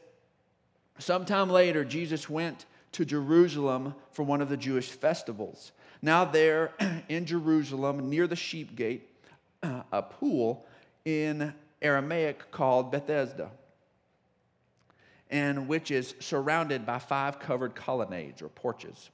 Sometime 1.00 1.50
later, 1.50 1.86
Jesus 1.86 2.30
went 2.30 2.66
to 2.94 3.06
Jerusalem 3.06 3.96
for 4.12 4.24
one 4.24 4.42
of 4.42 4.50
the 4.50 4.58
Jewish 4.58 4.90
festivals. 4.90 5.72
Now, 6.02 6.26
there 6.26 6.72
in 7.10 7.26
Jerusalem, 7.26 8.10
near 8.10 8.28
the 8.28 8.36
sheep 8.36 8.76
gate, 8.76 9.10
a 9.64 10.02
pool 10.02 10.66
in 11.06 11.54
Aramaic 11.82 12.52
called 12.52 12.92
Bethesda, 12.92 13.52
and 15.30 15.68
which 15.68 15.90
is 15.92 16.14
surrounded 16.20 16.86
by 16.86 17.00
five 17.00 17.40
covered 17.40 17.74
colonnades 17.74 18.42
or 18.42 18.50
porches. 18.50 19.10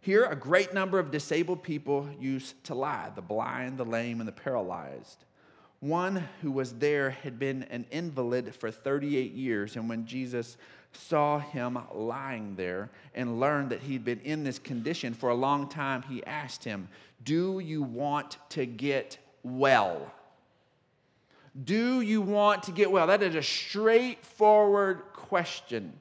Here, 0.00 0.24
a 0.24 0.34
great 0.34 0.74
number 0.74 0.98
of 0.98 1.10
disabled 1.10 1.62
people 1.62 2.08
used 2.18 2.64
to 2.64 2.74
lie 2.74 3.10
the 3.14 3.22
blind, 3.22 3.78
the 3.78 3.84
lame, 3.84 4.20
and 4.20 4.26
the 4.26 4.32
paralyzed. 4.32 5.24
One 5.82 6.28
who 6.42 6.52
was 6.52 6.74
there 6.74 7.10
had 7.10 7.40
been 7.40 7.64
an 7.64 7.86
invalid 7.90 8.54
for 8.54 8.70
38 8.70 9.32
years, 9.32 9.74
and 9.74 9.88
when 9.88 10.06
Jesus 10.06 10.56
saw 10.92 11.40
him 11.40 11.76
lying 11.92 12.54
there 12.54 12.88
and 13.16 13.40
learned 13.40 13.70
that 13.70 13.80
he'd 13.80 14.04
been 14.04 14.20
in 14.20 14.44
this 14.44 14.60
condition 14.60 15.12
for 15.12 15.30
a 15.30 15.34
long 15.34 15.68
time, 15.68 16.02
he 16.02 16.24
asked 16.24 16.62
him, 16.62 16.86
Do 17.24 17.58
you 17.58 17.82
want 17.82 18.38
to 18.50 18.64
get 18.64 19.18
well? 19.42 20.12
Do 21.64 22.00
you 22.00 22.20
want 22.20 22.62
to 22.62 22.70
get 22.70 22.92
well? 22.92 23.08
That 23.08 23.20
is 23.20 23.34
a 23.34 23.42
straightforward 23.42 25.02
question. 25.12 25.94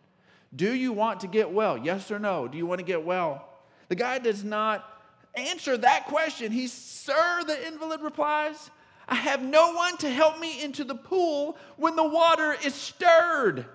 Do 0.55 0.75
you 0.75 0.93
want 0.93 1.21
to 1.21 1.27
get 1.27 1.49
well? 1.49 1.75
Yes 1.75 2.11
or 2.11 2.19
no? 2.19 2.47
Do 2.47 2.55
you 2.55 2.67
want 2.67 2.77
to 2.77 2.85
get 2.85 3.03
well? 3.03 3.49
The 3.87 3.95
guy 3.95 4.19
does 4.19 4.43
not 4.43 4.87
answer 5.33 5.75
that 5.75 6.05
question. 6.05 6.51
He's, 6.51 6.71
Sir, 6.71 7.43
the 7.47 7.67
invalid 7.67 8.01
replies, 8.01 8.69
I 9.11 9.15
have 9.15 9.43
no 9.43 9.73
one 9.73 9.97
to 9.97 10.09
help 10.09 10.39
me 10.39 10.63
into 10.63 10.85
the 10.85 10.95
pool 10.95 11.57
when 11.75 11.97
the 11.97 12.07
water 12.07 12.55
is 12.63 12.73
stirred. 12.73 13.65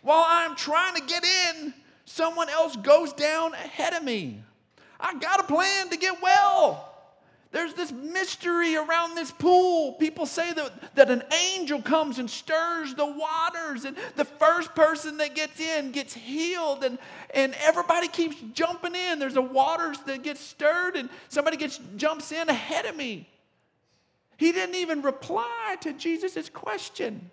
While 0.00 0.24
I'm 0.26 0.56
trying 0.56 0.94
to 0.94 1.02
get 1.02 1.22
in, 1.22 1.74
someone 2.06 2.48
else 2.48 2.74
goes 2.74 3.12
down 3.12 3.52
ahead 3.52 3.92
of 3.92 4.02
me. 4.02 4.42
I 4.98 5.18
got 5.18 5.40
a 5.40 5.42
plan 5.42 5.90
to 5.90 5.98
get 5.98 6.22
well. 6.22 6.86
There's 7.52 7.74
this 7.74 7.92
mystery 7.92 8.76
around 8.76 9.14
this 9.14 9.30
pool. 9.30 9.92
People 9.94 10.24
say 10.24 10.54
that, 10.54 10.94
that 10.94 11.10
an 11.10 11.22
angel 11.54 11.82
comes 11.82 12.18
and 12.18 12.30
stirs 12.30 12.94
the 12.94 13.04
waters, 13.04 13.84
and 13.84 13.94
the 14.16 14.24
first 14.24 14.74
person 14.74 15.18
that 15.18 15.34
gets 15.34 15.60
in 15.60 15.90
gets 15.90 16.14
healed, 16.14 16.82
and, 16.82 16.96
and 17.34 17.54
everybody 17.60 18.08
keeps 18.08 18.36
jumping 18.54 18.94
in. 18.94 19.18
There's 19.18 19.36
a 19.36 19.42
waters 19.42 19.98
that 20.06 20.22
gets 20.22 20.40
stirred, 20.40 20.96
and 20.96 21.10
somebody 21.28 21.58
gets 21.58 21.78
jumps 21.96 22.32
in 22.32 22.48
ahead 22.48 22.86
of 22.86 22.96
me. 22.96 23.26
He 24.40 24.52
didn't 24.52 24.76
even 24.76 25.02
reply 25.02 25.76
to 25.82 25.92
Jesus' 25.92 26.48
question. 26.48 27.30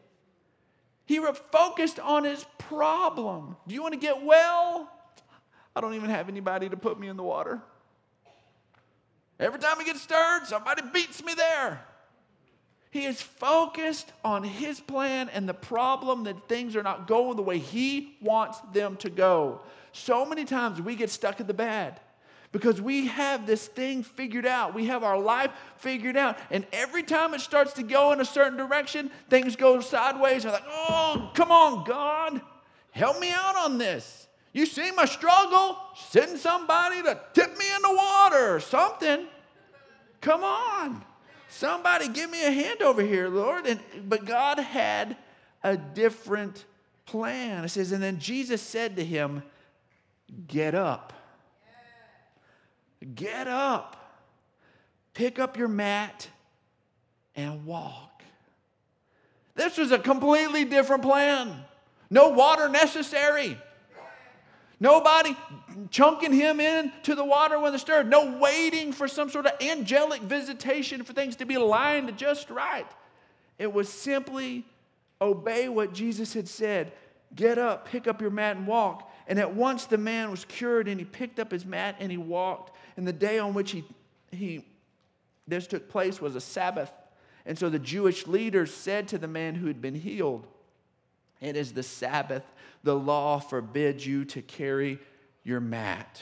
He 1.06 1.22
focused 1.54 2.02
on 2.02 2.26
his 2.26 2.46
problem. 2.58 3.56
Do 3.66 3.74
you 3.74 3.82
want 3.82 3.94
to 3.94 4.00
get 4.00 4.26
well? 4.26 4.92
I 5.74 5.80
don't 5.80 5.94
even 5.94 6.10
have 6.10 6.28
anybody 6.28 6.68
to 6.68 6.76
put 6.76 7.00
me 7.00 7.08
in 7.08 7.16
the 7.16 7.24
water. 7.24 7.62
Every 9.40 9.58
time 9.58 9.78
I 9.80 9.86
get 9.86 9.96
stirred, 9.96 10.48
somebody 10.48 10.82
beats 10.94 11.24
me 11.24 11.34
there. 11.34 11.80
He 12.90 13.06
is 13.06 13.22
focused 13.22 14.12
on 14.26 14.44
his 14.44 14.82
plan 14.82 15.30
and 15.30 15.48
the 15.48 15.54
problem 15.54 16.26
that 16.26 16.50
things 16.50 16.76
are 16.76 16.84
not 16.84 17.08
going 17.08 17.38
the 17.38 17.42
way 17.42 17.58
he 17.58 18.18
wants 18.22 18.60
them 18.74 18.98
to 18.98 19.10
go. 19.10 19.62
So 19.94 20.26
many 20.26 20.44
times 20.44 20.82
we 20.82 20.94
get 20.98 21.10
stuck 21.10 21.40
in 21.40 21.48
the 21.48 21.54
bad 21.54 22.02
because 22.52 22.82
we 22.82 23.08
have 23.08 23.46
this 23.46 23.68
thing 23.68 24.04
figured 24.04 24.46
out. 24.46 24.74
We 24.74 24.86
have 24.86 25.04
our 25.04 25.20
life 25.20 25.52
figured 25.78 26.18
out. 26.18 26.38
And 26.50 26.66
every 26.72 27.04
time 27.04 27.34
it 27.34 27.42
starts 27.42 27.74
to 27.74 27.84
go 27.84 28.14
in 28.14 28.22
a 28.22 28.26
certain 28.26 28.58
direction, 28.58 29.12
things 29.30 29.56
go 29.56 29.82
sideways. 29.82 30.46
We're 30.46 30.52
like, 30.52 30.64
oh, 30.68 31.32
come 31.34 31.52
on, 31.52 31.84
God, 31.84 32.42
help 32.92 33.20
me 33.20 33.32
out 33.32 33.56
on 33.58 33.78
this. 33.78 34.28
You 34.54 34.66
see 34.66 34.92
my 34.92 35.06
struggle? 35.06 35.78
Send 35.96 36.40
somebody 36.40 37.04
to 37.04 37.20
tip 37.34 37.58
me 37.58 37.66
in 37.76 37.82
the 37.82 37.94
water 37.94 38.56
or 38.56 38.60
something. 38.60 39.28
Come 40.22 40.44
on. 40.44 41.04
Somebody 41.50 42.08
give 42.10 42.30
me 42.30 42.46
a 42.46 42.52
hand 42.52 42.82
over 42.82 43.02
here, 43.02 43.30
Lord. 43.30 43.68
And, 43.68 43.80
but 44.08 44.26
God 44.26 44.58
had 44.58 45.16
a 45.64 45.78
different 45.78 46.66
plan. 47.06 47.66
It 47.66 47.70
says, 47.70 47.92
and 47.92 48.02
then 48.02 48.20
Jesus 48.20 48.62
said 48.62 48.96
to 48.96 49.06
him, 49.06 49.44
Get 50.48 50.76
up. 50.76 51.14
Get 53.16 53.48
up. 53.48 53.96
Pick 55.14 55.40
up 55.40 55.58
your 55.58 55.68
mat 55.68 56.28
and 57.36 57.66
walk. 57.66 58.24
This 59.56 59.78
was 59.78 59.92
a 59.92 60.00
completely 60.00 60.66
different 60.66 61.04
plan. 61.04 61.56
No 62.10 62.30
water 62.30 62.70
necessary. 62.70 63.58
Nobody 64.80 65.36
chunking 65.90 66.32
him 66.32 66.60
into 66.60 67.16
the 67.16 67.26
water 67.26 67.60
when 67.60 67.72
they're 67.72 67.80
stirred. 67.80 68.10
No 68.10 68.38
waiting 68.38 68.94
for 68.94 69.08
some 69.08 69.30
sort 69.30 69.48
of 69.48 69.54
angelic 69.60 70.22
visitation 70.22 71.04
for 71.04 71.14
things 71.14 71.36
to 71.38 71.46
be 71.46 71.56
aligned 71.56 72.16
just 72.18 72.50
right. 72.52 72.86
It 73.58 73.74
was 73.74 73.90
simply 73.90 74.66
obey 75.20 75.68
what 75.68 75.94
Jesus 75.94 76.34
had 76.34 76.48
said. 76.48 76.92
Get 77.36 77.58
up, 77.58 77.88
pick 77.88 78.08
up 78.08 78.22
your 78.22 78.30
mat, 78.30 78.56
and 78.56 78.68
walk. 78.68 79.12
And 79.28 79.40
at 79.40 79.54
once 79.54 79.86
the 79.86 79.98
man 79.98 80.30
was 80.30 80.46
cured, 80.46 80.88
and 80.88 81.00
he 81.00 81.06
picked 81.06 81.40
up 81.40 81.52
his 81.52 81.66
mat 81.66 81.96
and 82.00 82.12
he 82.12 82.18
walked. 82.18 82.76
And 82.98 83.08
the 83.08 83.14
day 83.14 83.40
on 83.40 83.54
which 83.54 83.72
he, 83.72 83.86
he 84.32 84.66
this 85.48 85.68
took 85.68 85.90
place 85.90 86.20
was 86.20 86.36
a 86.36 86.42
Sabbath. 86.42 86.92
And 87.46 87.58
so 87.58 87.70
the 87.70 87.80
Jewish 87.80 88.28
leaders 88.28 88.74
said 88.74 89.08
to 89.10 89.18
the 89.18 89.28
man 89.28 89.56
who 89.56 89.68
had 89.68 89.82
been 89.82 89.96
healed, 89.96 90.46
It 91.40 91.56
is 91.56 91.72
the 91.74 91.84
Sabbath 91.84 92.44
the 92.84 92.96
law 92.96 93.40
forbids 93.40 94.06
you 94.06 94.26
to 94.26 94.42
carry 94.42 95.00
your 95.44 95.60
mat. 95.60 96.22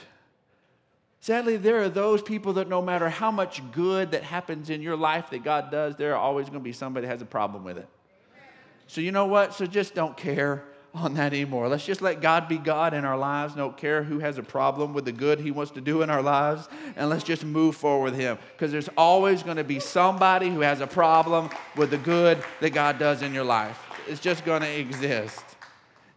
Sadly, 1.19 1.57
there 1.57 1.81
are 1.81 1.89
those 1.89 2.21
people 2.21 2.53
that 2.53 2.67
no 2.67 2.81
matter 2.81 3.09
how 3.09 3.31
much 3.31 3.61
good 3.71 4.11
that 4.11 4.23
happens 4.23 4.69
in 4.69 4.81
your 4.81 4.95
life 4.95 5.29
that 5.31 5.43
God 5.43 5.71
does, 5.71 5.95
there 5.95 6.13
are 6.13 6.19
always 6.19 6.47
going 6.47 6.59
to 6.59 6.63
be 6.63 6.73
somebody 6.73 7.07
that 7.07 7.13
has 7.13 7.21
a 7.21 7.25
problem 7.25 7.63
with 7.63 7.77
it. 7.77 7.87
So, 8.87 9.01
you 9.01 9.11
know 9.11 9.25
what? 9.25 9.53
So 9.53 9.65
just 9.65 9.95
don't 9.95 10.15
care 10.15 10.63
on 10.95 11.13
that 11.15 11.33
anymore. 11.33 11.67
Let's 11.67 11.85
just 11.85 12.01
let 12.01 12.21
God 12.21 12.47
be 12.47 12.57
God 12.57 12.93
in 12.93 13.05
our 13.05 13.17
lives. 13.17 13.55
Don't 13.55 13.75
care 13.75 14.03
who 14.03 14.19
has 14.19 14.37
a 14.37 14.43
problem 14.43 14.93
with 14.93 15.05
the 15.05 15.11
good 15.11 15.39
He 15.39 15.51
wants 15.51 15.71
to 15.73 15.81
do 15.81 16.01
in 16.01 16.09
our 16.09 16.21
lives. 16.21 16.67
And 16.95 17.09
let's 17.09 17.23
just 17.23 17.43
move 17.43 17.75
forward 17.75 18.11
with 18.11 18.19
Him. 18.19 18.37
Because 18.53 18.71
there's 18.71 18.89
always 18.97 19.43
going 19.43 19.57
to 19.57 19.63
be 19.63 19.79
somebody 19.79 20.49
who 20.49 20.61
has 20.61 20.81
a 20.81 20.87
problem 20.87 21.49
with 21.75 21.91
the 21.91 21.97
good 21.97 22.43
that 22.61 22.71
God 22.71 22.97
does 22.97 23.21
in 23.21 23.33
your 23.33 23.43
life. 23.43 23.79
It's 24.07 24.21
just 24.21 24.45
going 24.45 24.61
to 24.61 24.79
exist. 24.79 25.43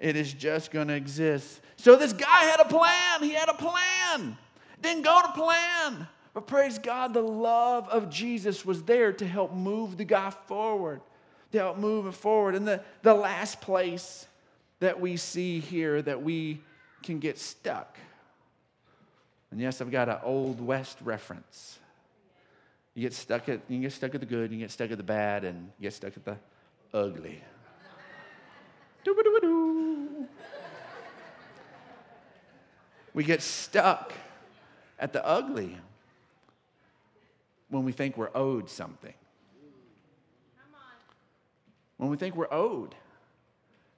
It 0.01 0.17
is 0.17 0.33
just 0.33 0.71
going 0.71 0.88
to 0.88 0.95
exist. 0.95 1.61
So 1.77 1.97
this 1.97 2.12
guy 2.12 2.45
had 2.45 2.61
a 2.61 2.69
plan. 2.69 3.23
He 3.23 3.33
had 3.33 3.49
a 3.49 3.55
plan. 3.55 4.37
Didn't 4.81 5.03
go 5.03 5.21
to 5.23 5.33
plan. 5.33 6.07
But 6.35 6.47
praise 6.47 6.79
God, 6.79 7.14
the 7.14 7.23
love 7.23 7.88
of 7.88 8.11
Jesus 8.11 8.64
was 8.64 8.83
there 8.85 9.12
to 9.12 9.27
help 9.27 9.53
move 9.53 9.97
the 9.97 10.05
guy 10.05 10.31
forward, 10.31 11.01
to 11.53 11.59
help 11.59 11.79
move 11.79 12.07
him 12.07 12.12
forward. 12.12 12.55
And 12.55 12.69
the, 12.69 12.83
the 13.03 13.14
last 13.14 13.61
place 13.61 14.29
that 14.81 15.01
we 15.01 15.17
see 15.17 15.61
here 15.61 16.01
that 16.03 16.23
we 16.23 16.61
can 17.03 17.19
get 17.19 17.38
stuck. 17.38 17.99
And 19.51 19.61
yes, 19.61 19.81
I've 19.81 19.91
got 19.91 20.09
an 20.09 20.19
old 20.23 20.61
West 20.61 20.99
reference. 21.03 21.79
You 22.95 23.03
get 23.03 23.14
stuck 23.14 23.49
at 23.49 23.61
you 23.69 23.81
get 23.81 23.93
stuck 23.93 24.14
at 24.14 24.21
the 24.21 24.27
good, 24.27 24.51
you 24.51 24.59
get 24.59 24.71
stuck 24.71 24.91
at 24.91 24.97
the 24.97 25.05
bad, 25.05 25.45
and 25.45 25.71
you 25.79 25.85
get 25.85 25.95
stuck 25.95 26.17
at 26.17 26.25
the 26.25 26.37
ugly. 26.93 27.43
We 33.14 33.25
get 33.25 33.43
stuck 33.43 34.12
at 34.99 35.12
the 35.12 35.25
ugly 35.25 35.77
when 37.69 37.85
we 37.85 37.93
think 37.93 38.17
we're 38.17 38.31
owed 38.35 38.71
something. 38.71 39.14
When 41.97 42.11
we 42.11 42.17
think 42.17 42.37
we're 42.37 42.53
owed. 42.53 42.95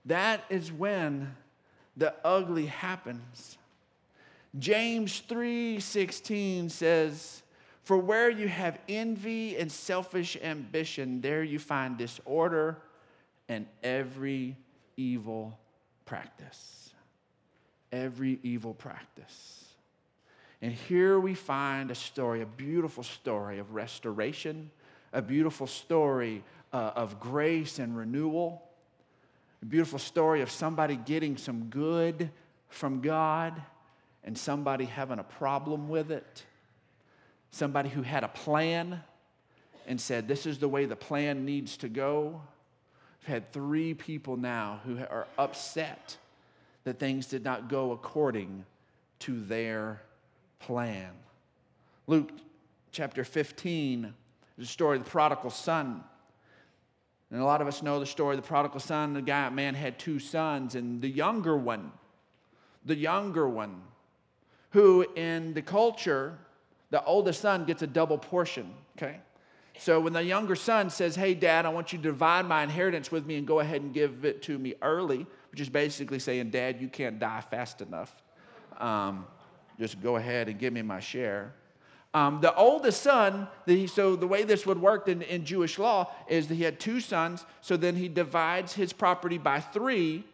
That 0.05 0.45
is 0.49 0.73
when 0.73 1.37
the 1.97 2.15
ugly 2.25 2.67
happens. 2.67 3.59
James 4.59 5.21
3:16 5.21 6.71
says, 6.71 7.43
"For 7.83 7.99
where 7.99 8.31
you 8.31 8.49
have 8.49 8.81
envy 8.89 9.57
and 9.57 9.71
selfish 9.71 10.37
ambition, 10.43 11.21
there 11.21 11.43
you 11.43 11.59
find 11.59 11.97
disorder 11.97 12.83
and 13.49 13.67
every 13.83 14.57
evil 14.97 15.59
practice." 16.05 16.81
every 17.93 18.39
evil 18.43 18.75
practice. 18.75 19.65
And 20.63 20.73
here 20.73 21.19
we 21.19 21.35
find 21.35 21.91
a 21.91 21.95
story, 21.95 22.43
a 22.43 22.47
beautiful 22.47 23.03
story 23.03 23.59
of 23.59 23.75
restoration, 23.75 24.71
a 25.13 25.23
beautiful 25.23 25.67
story 25.67 26.45
uh, 26.73 26.93
of 26.95 27.19
grace 27.19 27.79
and 27.79 27.97
renewal, 27.97 28.63
beautiful 29.67 29.99
story 29.99 30.41
of 30.41 30.51
somebody 30.51 30.97
getting 30.97 31.37
some 31.37 31.65
good 31.65 32.31
from 32.69 33.01
God 33.01 33.61
and 34.25 34.37
somebody 34.37 34.87
having 34.87 35.19
a 35.19 35.25
problem 35.25 35.89
with 35.89 36.11
it, 36.11 36.45
somebody 37.51 37.89
who 37.89 38.03
had 38.03 38.25
a 38.25 38.29
plan 38.29 39.03
and 39.87 40.01
said, 40.01 40.29
This 40.29 40.47
is 40.47 40.59
the 40.59 40.69
way 40.69 40.87
the 40.87 40.97
plan 40.97 41.45
needs 41.45 41.77
to 41.79 41.89
go. 41.89 42.41
I've 43.23 43.29
had 43.29 43.53
three 43.53 43.93
people 43.93 44.37
now 44.37 44.81
who 44.85 44.99
are 44.99 45.27
upset 45.39 46.17
that 46.85 46.99
things 46.99 47.27
did 47.27 47.45
not 47.45 47.69
go 47.69 47.93
according 47.93 48.65
to 49.21 49.41
their 49.41 50.01
plan. 50.59 51.11
Luke 52.07 52.31
chapter 52.93 53.25
15 53.25 54.05
is 54.05 54.13
the 54.59 54.65
story 54.67 54.97
of 54.97 55.05
the 55.05 55.11
prodigal 55.11 55.51
son. 55.51 56.03
And 57.31 57.41
a 57.41 57.45
lot 57.45 57.61
of 57.61 57.69
us 57.69 57.83
know 57.83 58.01
the 58.01 58.07
story 58.07 58.37
the 58.37 58.43
prodigal 58.43 58.81
son. 58.81 59.15
The 59.15 59.23
guy, 59.23 59.49
man, 59.51 59.75
had 59.75 59.99
two 59.99 60.19
sons, 60.19 60.75
and 60.75 61.01
the 61.01 61.09
younger 61.09 61.57
one, 61.57 61.93
the 62.85 62.97
younger 62.97 63.49
one, 63.49 63.83
who 64.71 65.07
in 65.15 65.55
the 65.55 65.63
culture, 65.63 66.39
the 66.91 67.05
oldest 67.05 67.41
son 67.41 67.65
gets 67.65 67.83
a 67.83 67.87
double 67.87 68.19
portion, 68.19 68.73
okay? 68.97 69.21
So 69.79 70.01
when 70.01 70.13
the 70.13 70.23
younger 70.23 70.57
son 70.57 70.91
says, 70.91 71.17
Hey, 71.17 71.35
dad, 71.35 71.65
I 71.65 71.71
want 71.71 71.93
you 71.93 71.99
to 71.99 72.03
divide 72.03 72.47
my 72.47 72.63
inheritance 72.63 73.11
with 73.11 73.25
me 73.25 73.37
and 73.37 73.47
go 73.47 73.61
ahead 73.61 73.81
and 73.81 73.95
give 73.95 74.25
it 74.25 74.43
to 74.43 74.59
me 74.59 74.75
early, 74.83 75.27
which 75.51 75.61
is 75.61 75.69
basically 75.69 76.19
saying, 76.19 76.51
Dad, 76.51 76.81
you 76.81 76.89
can't 76.89 77.19
die 77.19 77.43
fast 77.51 77.81
enough. 77.81 78.23
Um, 78.79 79.27
just 79.79 80.03
go 80.03 80.17
ahead 80.17 80.49
and 80.49 80.59
give 80.59 80.73
me 80.73 80.83
my 80.83 81.01
share. 81.01 81.55
Um, 82.13 82.41
the 82.41 82.55
oldest 82.57 83.03
son, 83.03 83.47
the, 83.67 83.87
so 83.87 84.17
the 84.17 84.27
way 84.27 84.43
this 84.43 84.67
would 84.67 84.81
work 84.81 85.07
in, 85.07 85.23
in 85.23 85.45
Jewish 85.45 85.79
law 85.79 86.11
is 86.29 86.49
that 86.49 86.57
he 86.57 86.65
had 86.65 86.81
two 86.81 87.01
sons, 87.01 87.45
so 87.61 87.77
then 87.77 87.95
he 87.95 88.09
divides 88.09 88.73
his 88.73 88.93
property 88.93 89.39
by 89.39 89.61
three, 89.61 90.25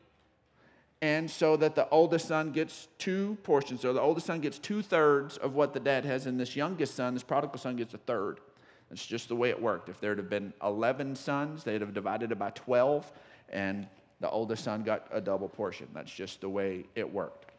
and 1.03 1.31
so 1.31 1.57
that 1.59 1.75
the 1.75 1.87
oldest 1.91 2.29
son 2.29 2.51
gets 2.53 2.89
two 2.97 3.37
portions. 3.43 3.83
So 3.83 3.93
the 3.93 4.01
oldest 4.01 4.27
son 4.27 4.41
gets 4.41 4.59
two 4.59 4.81
thirds 4.81 5.37
of 5.37 5.55
what 5.55 5.75
the 5.75 5.81
dad 5.81 6.07
has, 6.07 6.25
and 6.25 6.41
this 6.41 6.57
youngest 6.57 6.95
son, 6.95 7.13
this 7.13 7.23
prodigal 7.23 7.59
son, 7.59 7.77
gets 7.77 7.93
a 7.93 7.99
third. 7.99 8.41
That's 8.89 9.05
just 9.05 9.29
the 9.29 9.37
way 9.37 9.51
it 9.51 9.61
worked. 9.61 9.91
If 9.91 10.01
there'd 10.01 10.17
have 10.17 10.31
been 10.31 10.55
11 10.63 11.17
sons, 11.17 11.63
they'd 11.63 11.83
have 11.83 11.93
divided 11.93 12.33
it 12.33 12.39
by 12.39 12.51
12, 12.51 13.13
and 13.51 13.87
the 14.21 14.31
oldest 14.31 14.65
son 14.65 14.83
got 14.83 15.09
a 15.13 15.21
double 15.21 15.49
portion. 15.49 15.89
That's 15.93 16.13
just 16.13 16.41
the 16.41 16.49
way 16.49 16.87
it 16.95 17.13
worked. 17.13 17.53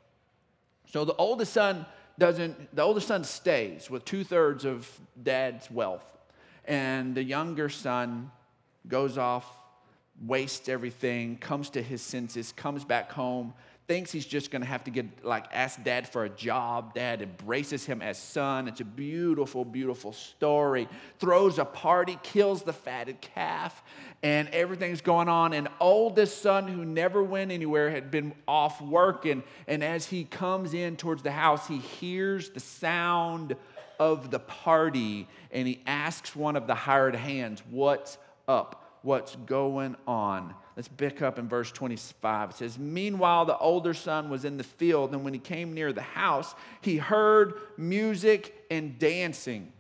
So 0.88 1.06
the 1.06 1.16
oldest 1.16 1.54
son 1.54 1.86
doesn't, 2.20 2.76
the 2.76 2.82
older 2.82 3.00
son 3.00 3.24
stays 3.24 3.90
with 3.90 4.06
two 4.06 4.24
thirds 4.24 4.66
of 4.66 4.90
dad's 5.22 5.70
wealth. 5.70 6.04
And 6.66 7.16
the 7.16 7.24
younger 7.24 7.70
son 7.70 8.32
goes 8.88 9.18
off, 9.18 9.46
wastes 10.26 10.68
everything, 10.68 11.38
comes 11.38 11.70
to 11.72 11.82
his 11.82 12.02
senses, 12.02 12.52
comes 12.52 12.84
back 12.84 13.12
home, 13.12 13.54
thinks 13.88 14.12
he's 14.12 14.26
just 14.26 14.52
gonna 14.52 14.66
have 14.66 14.84
to 14.84 14.92
get, 14.92 15.24
like, 15.24 15.46
ask 15.52 15.82
dad 15.82 16.10
for 16.10 16.26
a 16.26 16.30
job. 16.30 16.94
Dad 16.94 17.22
embraces 17.22 17.86
him 17.86 18.02
as 18.02 18.18
son. 18.18 18.68
It's 18.68 18.82
a 18.82 18.86
beautiful, 18.86 19.64
beautiful 19.64 20.12
story. 20.12 20.90
Throws 21.20 21.58
a 21.58 21.66
party, 21.66 22.20
kills 22.22 22.64
the 22.64 22.74
fatted 22.74 23.22
calf, 23.22 23.82
and 24.22 24.50
everything's 24.50 25.02
going 25.02 25.30
on. 25.30 25.54
And 25.54 25.70
oldest 25.80 26.42
son, 26.42 26.68
who 26.68 26.84
never 26.84 27.24
went 27.24 27.52
anywhere, 27.52 27.90
had 27.90 28.12
been 28.12 28.34
off 28.48 28.82
working. 28.82 29.44
And 29.68 29.84
as 29.84 30.08
he 30.08 30.26
comes 30.26 30.74
in 30.74 30.98
towards 30.98 31.24
the 31.24 31.32
house, 31.32 31.68
he 31.68 31.78
hears 31.78 32.50
the 32.50 32.60
sound 32.60 33.56
of 34.00 34.30
the 34.32 34.40
party 34.40 35.28
and 35.52 35.68
he 35.68 35.82
asks 35.88 36.36
one 36.36 36.56
of 36.56 36.68
the 36.68 36.76
hired 36.76 37.16
hands, 37.16 37.64
What's 37.70 38.18
up? 38.48 39.00
What's 39.02 39.36
going 39.36 39.96
on? 40.06 40.54
Let's 40.78 40.88
pick 40.88 41.24
up 41.24 41.40
in 41.40 41.50
verse 41.50 41.72
25. 41.72 42.52
It 42.52 42.56
says, 42.56 42.78
Meanwhile, 42.78 43.46
the 43.46 43.58
older 43.58 43.96
son 43.96 44.30
was 44.30 44.46
in 44.46 44.58
the 44.58 44.64
field, 44.64 45.12
and 45.12 45.24
when 45.24 45.34
he 45.34 45.40
came 45.40 45.74
near 45.74 45.92
the 45.92 46.04
house, 46.04 46.54
he 46.82 46.98
heard 46.98 47.56
music 47.78 48.54
and 48.70 49.00
dancing. 49.00 49.74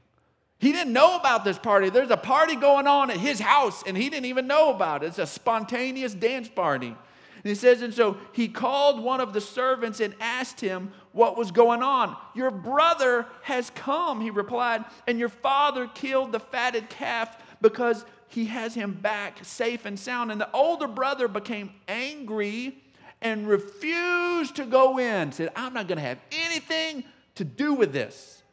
He 0.57 0.71
didn't 0.71 0.93
know 0.93 1.15
about 1.15 1.45
this 1.45 1.59
party. 1.59 1.91
There's 1.91 2.09
a 2.09 2.17
party 2.17 2.55
going 2.55 2.87
on 2.87 3.11
at 3.11 3.17
his 3.17 3.39
house, 3.39 3.83
and 3.85 3.95
he 3.95 4.09
didn't 4.09 4.25
even 4.25 4.47
know 4.47 4.73
about 4.73 5.03
it. 5.03 5.07
It's 5.07 5.19
a 5.19 5.27
spontaneous 5.27 6.15
dance 6.15 6.49
party. 6.49 6.87
And 6.87 7.45
he 7.45 7.53
says, 7.53 7.83
and 7.83 7.93
so 7.93 8.17
he 8.31 8.47
called 8.47 8.99
one 8.99 9.21
of 9.21 9.33
the 9.33 9.41
servants 9.41 9.99
and 9.99 10.15
asked 10.19 10.59
him 10.59 10.91
what 11.11 11.37
was 11.37 11.51
going 11.51 11.83
on. 11.83 12.17
Your 12.33 12.49
brother 12.49 13.27
has 13.43 13.69
come, 13.69 14.19
he 14.19 14.31
replied, 14.31 14.83
and 15.05 15.19
your 15.19 15.29
father 15.29 15.85
killed 15.93 16.31
the 16.31 16.39
fatted 16.39 16.89
calf 16.89 17.37
because 17.61 18.03
he 18.29 18.45
has 18.45 18.73
him 18.73 18.93
back 18.93 19.39
safe 19.43 19.85
and 19.85 19.97
sound. 19.99 20.31
And 20.31 20.39
the 20.39 20.51
older 20.51 20.87
brother 20.87 21.27
became 21.27 21.71
angry 21.87 22.77
and 23.21 23.47
refused 23.47 24.55
to 24.57 24.65
go 24.65 24.99
in. 24.99 25.31
Said, 25.31 25.51
I'm 25.55 25.73
not 25.73 25.87
going 25.87 25.97
to 25.97 26.03
have 26.03 26.19
anything 26.31 27.03
to 27.35 27.43
do 27.43 27.73
with 27.73 27.93
this. 27.93 28.43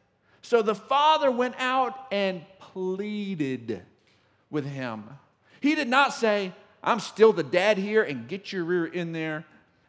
So 0.41 0.61
the 0.61 0.75
father 0.75 1.31
went 1.31 1.55
out 1.57 2.07
and 2.11 2.45
pleaded 2.59 3.81
with 4.49 4.65
him. 4.65 5.03
He 5.59 5.75
did 5.75 5.87
not 5.87 6.13
say, 6.13 6.53
I'm 6.83 6.99
still 6.99 7.33
the 7.33 7.43
dad 7.43 7.77
here 7.77 8.03
and 8.03 8.27
get 8.27 8.53
your 8.53 8.63
rear 8.63 8.85
in 8.85 9.11
there 9.11 9.45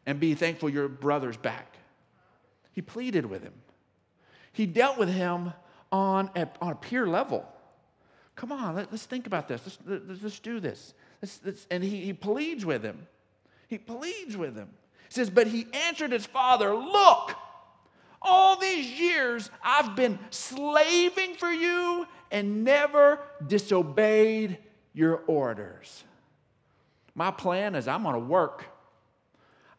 and 0.07 0.19
be 0.19 0.35
thankful 0.35 0.71
your 0.71 0.89
brother's 0.89 1.37
back. 1.37 1.77
He 2.73 2.81
pleaded 2.81 3.27
with 3.27 3.43
him. 3.43 3.53
He 4.53 4.65
dealt 4.65 4.97
with 4.97 5.11
him 5.11 5.53
on 5.93 6.31
a, 6.35 6.49
on 6.61 6.73
a 6.73 6.77
peer 6.77 7.07
level. 7.07 7.47
Come 8.37 8.53
on, 8.53 8.77
let, 8.77 8.93
us 8.93 9.07
think 9.07 9.27
about 9.27 9.49
this. 9.49 9.63
Let's, 9.65 10.05
let's, 10.09 10.23
let's 10.23 10.39
do 10.39 10.61
this. 10.61 10.95
Let's, 11.23 11.41
let's, 11.45 11.67
and 11.71 11.83
he, 11.83 12.03
he 12.03 12.13
pleads 12.13 12.65
with 12.65 12.83
him. 12.83 13.07
He 13.67 13.79
pleads 13.79 14.37
with 14.37 14.55
him. 14.55 14.69
He 15.09 15.15
says, 15.15 15.31
But 15.31 15.47
he 15.47 15.67
answered 15.73 16.13
his 16.13 16.27
father, 16.27 16.75
Look, 16.75 17.35
all 18.21 18.57
these 18.57 19.01
years 19.01 19.51
I've 19.65 19.97
been 19.97 20.19
slaving 20.31 21.35
for 21.35 21.51
you 21.51 22.07
and 22.31 22.63
never 22.63 23.21
disobeyed 23.47 24.59
your 24.93 25.23
orders. 25.27 26.05
My 27.15 27.31
plan 27.31 27.75
is 27.75 27.89
I'm 27.89 28.03
going 28.03 28.15
to 28.15 28.21
work 28.21 28.67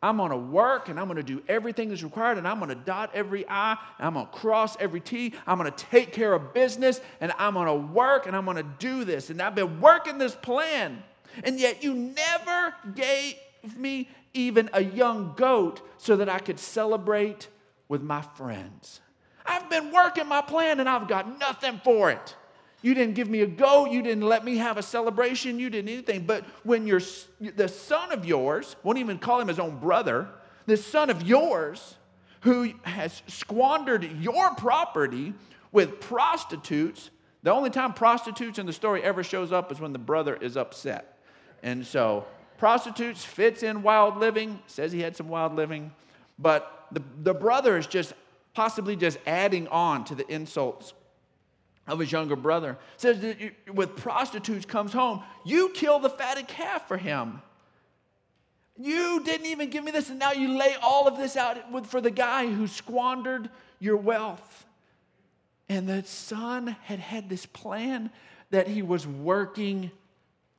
I'm 0.01 0.17
going 0.17 0.29
to 0.29 0.37
work 0.37 0.89
and 0.89 0.99
I'm 0.99 1.07
going 1.07 1.17
to 1.17 1.23
do 1.23 1.41
everything 1.47 1.89
that's 1.89 2.03
required 2.03 2.37
and 2.37 2.47
I'm 2.47 2.59
going 2.59 2.69
to 2.69 2.75
dot 2.75 3.11
every 3.13 3.45
I, 3.49 3.77
I'm 3.99 4.13
going 4.13 4.27
to 4.27 4.31
cross 4.31 4.77
every 4.79 5.01
T, 5.01 5.33
I'm 5.47 5.57
going 5.57 5.71
to 5.71 5.85
take 5.85 6.13
care 6.13 6.33
of 6.33 6.53
business 6.53 7.01
and 7.19 7.31
I'm 7.37 7.55
going 7.55 7.67
to 7.67 7.93
work 7.93 8.27
and 8.27 8.35
I'm 8.35 8.45
going 8.45 8.57
to 8.57 8.65
do 8.79 9.03
this. 9.03 9.29
And 9.29 9.41
I've 9.41 9.55
been 9.55 9.81
working 9.81 10.17
this 10.17 10.35
plan. 10.35 11.01
And 11.43 11.59
yet 11.59 11.83
you 11.83 11.93
never 11.93 12.73
gave 12.95 13.35
me 13.75 14.09
even 14.33 14.69
a 14.73 14.83
young 14.83 15.33
goat 15.35 15.81
so 15.97 16.15
that 16.17 16.29
I 16.29 16.39
could 16.39 16.59
celebrate 16.59 17.47
with 17.87 18.01
my 18.01 18.21
friends. 18.21 19.01
I've 19.45 19.69
been 19.69 19.91
working 19.91 20.27
my 20.27 20.41
plan 20.41 20.79
and 20.79 20.87
I've 20.87 21.07
got 21.07 21.39
nothing 21.39 21.81
for 21.83 22.11
it. 22.11 22.35
You 22.81 22.93
didn't 22.93 23.15
give 23.15 23.29
me 23.29 23.41
a 23.41 23.47
goat. 23.47 23.91
You 23.91 24.01
didn't 24.01 24.23
let 24.23 24.45
me 24.45 24.57
have 24.57 24.77
a 24.77 24.83
celebration. 24.83 25.59
You 25.59 25.69
didn't 25.69 25.89
anything. 25.89 26.25
But 26.25 26.43
when 26.63 26.85
you're 26.85 27.01
the 27.39 27.67
son 27.67 28.11
of 28.11 28.25
yours, 28.25 28.75
won't 28.83 28.99
even 28.99 29.17
call 29.17 29.39
him 29.39 29.47
his 29.47 29.59
own 29.59 29.79
brother, 29.79 30.27
the 30.67 30.77
son 30.77 31.09
of 31.09 31.23
yours 31.23 31.95
who 32.41 32.73
has 32.83 33.23
squandered 33.27 34.03
your 34.21 34.53
property 34.55 35.33
with 35.71 35.99
prostitutes, 35.99 37.09
the 37.43 37.51
only 37.51 37.69
time 37.69 37.93
prostitutes 37.93 38.59
in 38.59 38.65
the 38.65 38.73
story 38.73 39.03
ever 39.03 39.23
shows 39.23 39.51
up 39.51 39.71
is 39.71 39.79
when 39.79 39.93
the 39.93 39.99
brother 39.99 40.35
is 40.35 40.55
upset. 40.55 41.19
And 41.63 41.85
so 41.85 42.25
prostitutes 42.57 43.25
fits 43.25 43.63
in 43.63 43.81
wild 43.81 44.17
living, 44.17 44.59
says 44.67 44.91
he 44.91 45.01
had 45.01 45.15
some 45.15 45.29
wild 45.29 45.55
living, 45.55 45.91
but 46.39 46.87
the, 46.91 47.01
the 47.23 47.33
brother 47.33 47.77
is 47.77 47.87
just 47.87 48.13
possibly 48.53 48.95
just 48.95 49.17
adding 49.25 49.67
on 49.67 50.03
to 50.05 50.15
the 50.15 50.27
insults 50.31 50.93
of 51.87 51.99
his 51.99 52.11
younger 52.11 52.35
brother. 52.35 52.77
says 52.97 53.19
that 53.21 53.37
with 53.73 53.95
prostitutes 53.95 54.65
comes 54.65 54.93
home, 54.93 55.23
you 55.45 55.69
kill 55.73 55.99
the 55.99 56.09
fatted 56.09 56.47
calf 56.47 56.87
for 56.87 56.97
him. 56.97 57.41
You 58.79 59.21
didn't 59.23 59.47
even 59.47 59.69
give 59.69 59.83
me 59.83 59.91
this, 59.91 60.09
and 60.09 60.19
now 60.19 60.33
you 60.33 60.57
lay 60.57 60.75
all 60.81 61.07
of 61.07 61.17
this 61.17 61.35
out 61.35 61.71
with, 61.71 61.87
for 61.87 61.99
the 61.99 62.11
guy 62.11 62.45
who 62.47 62.67
squandered 62.67 63.49
your 63.79 63.97
wealth. 63.97 64.65
And 65.69 65.87
the 65.87 66.03
son 66.03 66.75
had 66.83 66.99
had 66.99 67.29
this 67.29 67.45
plan 67.45 68.11
that 68.51 68.67
he 68.67 68.81
was 68.81 69.07
working 69.07 69.91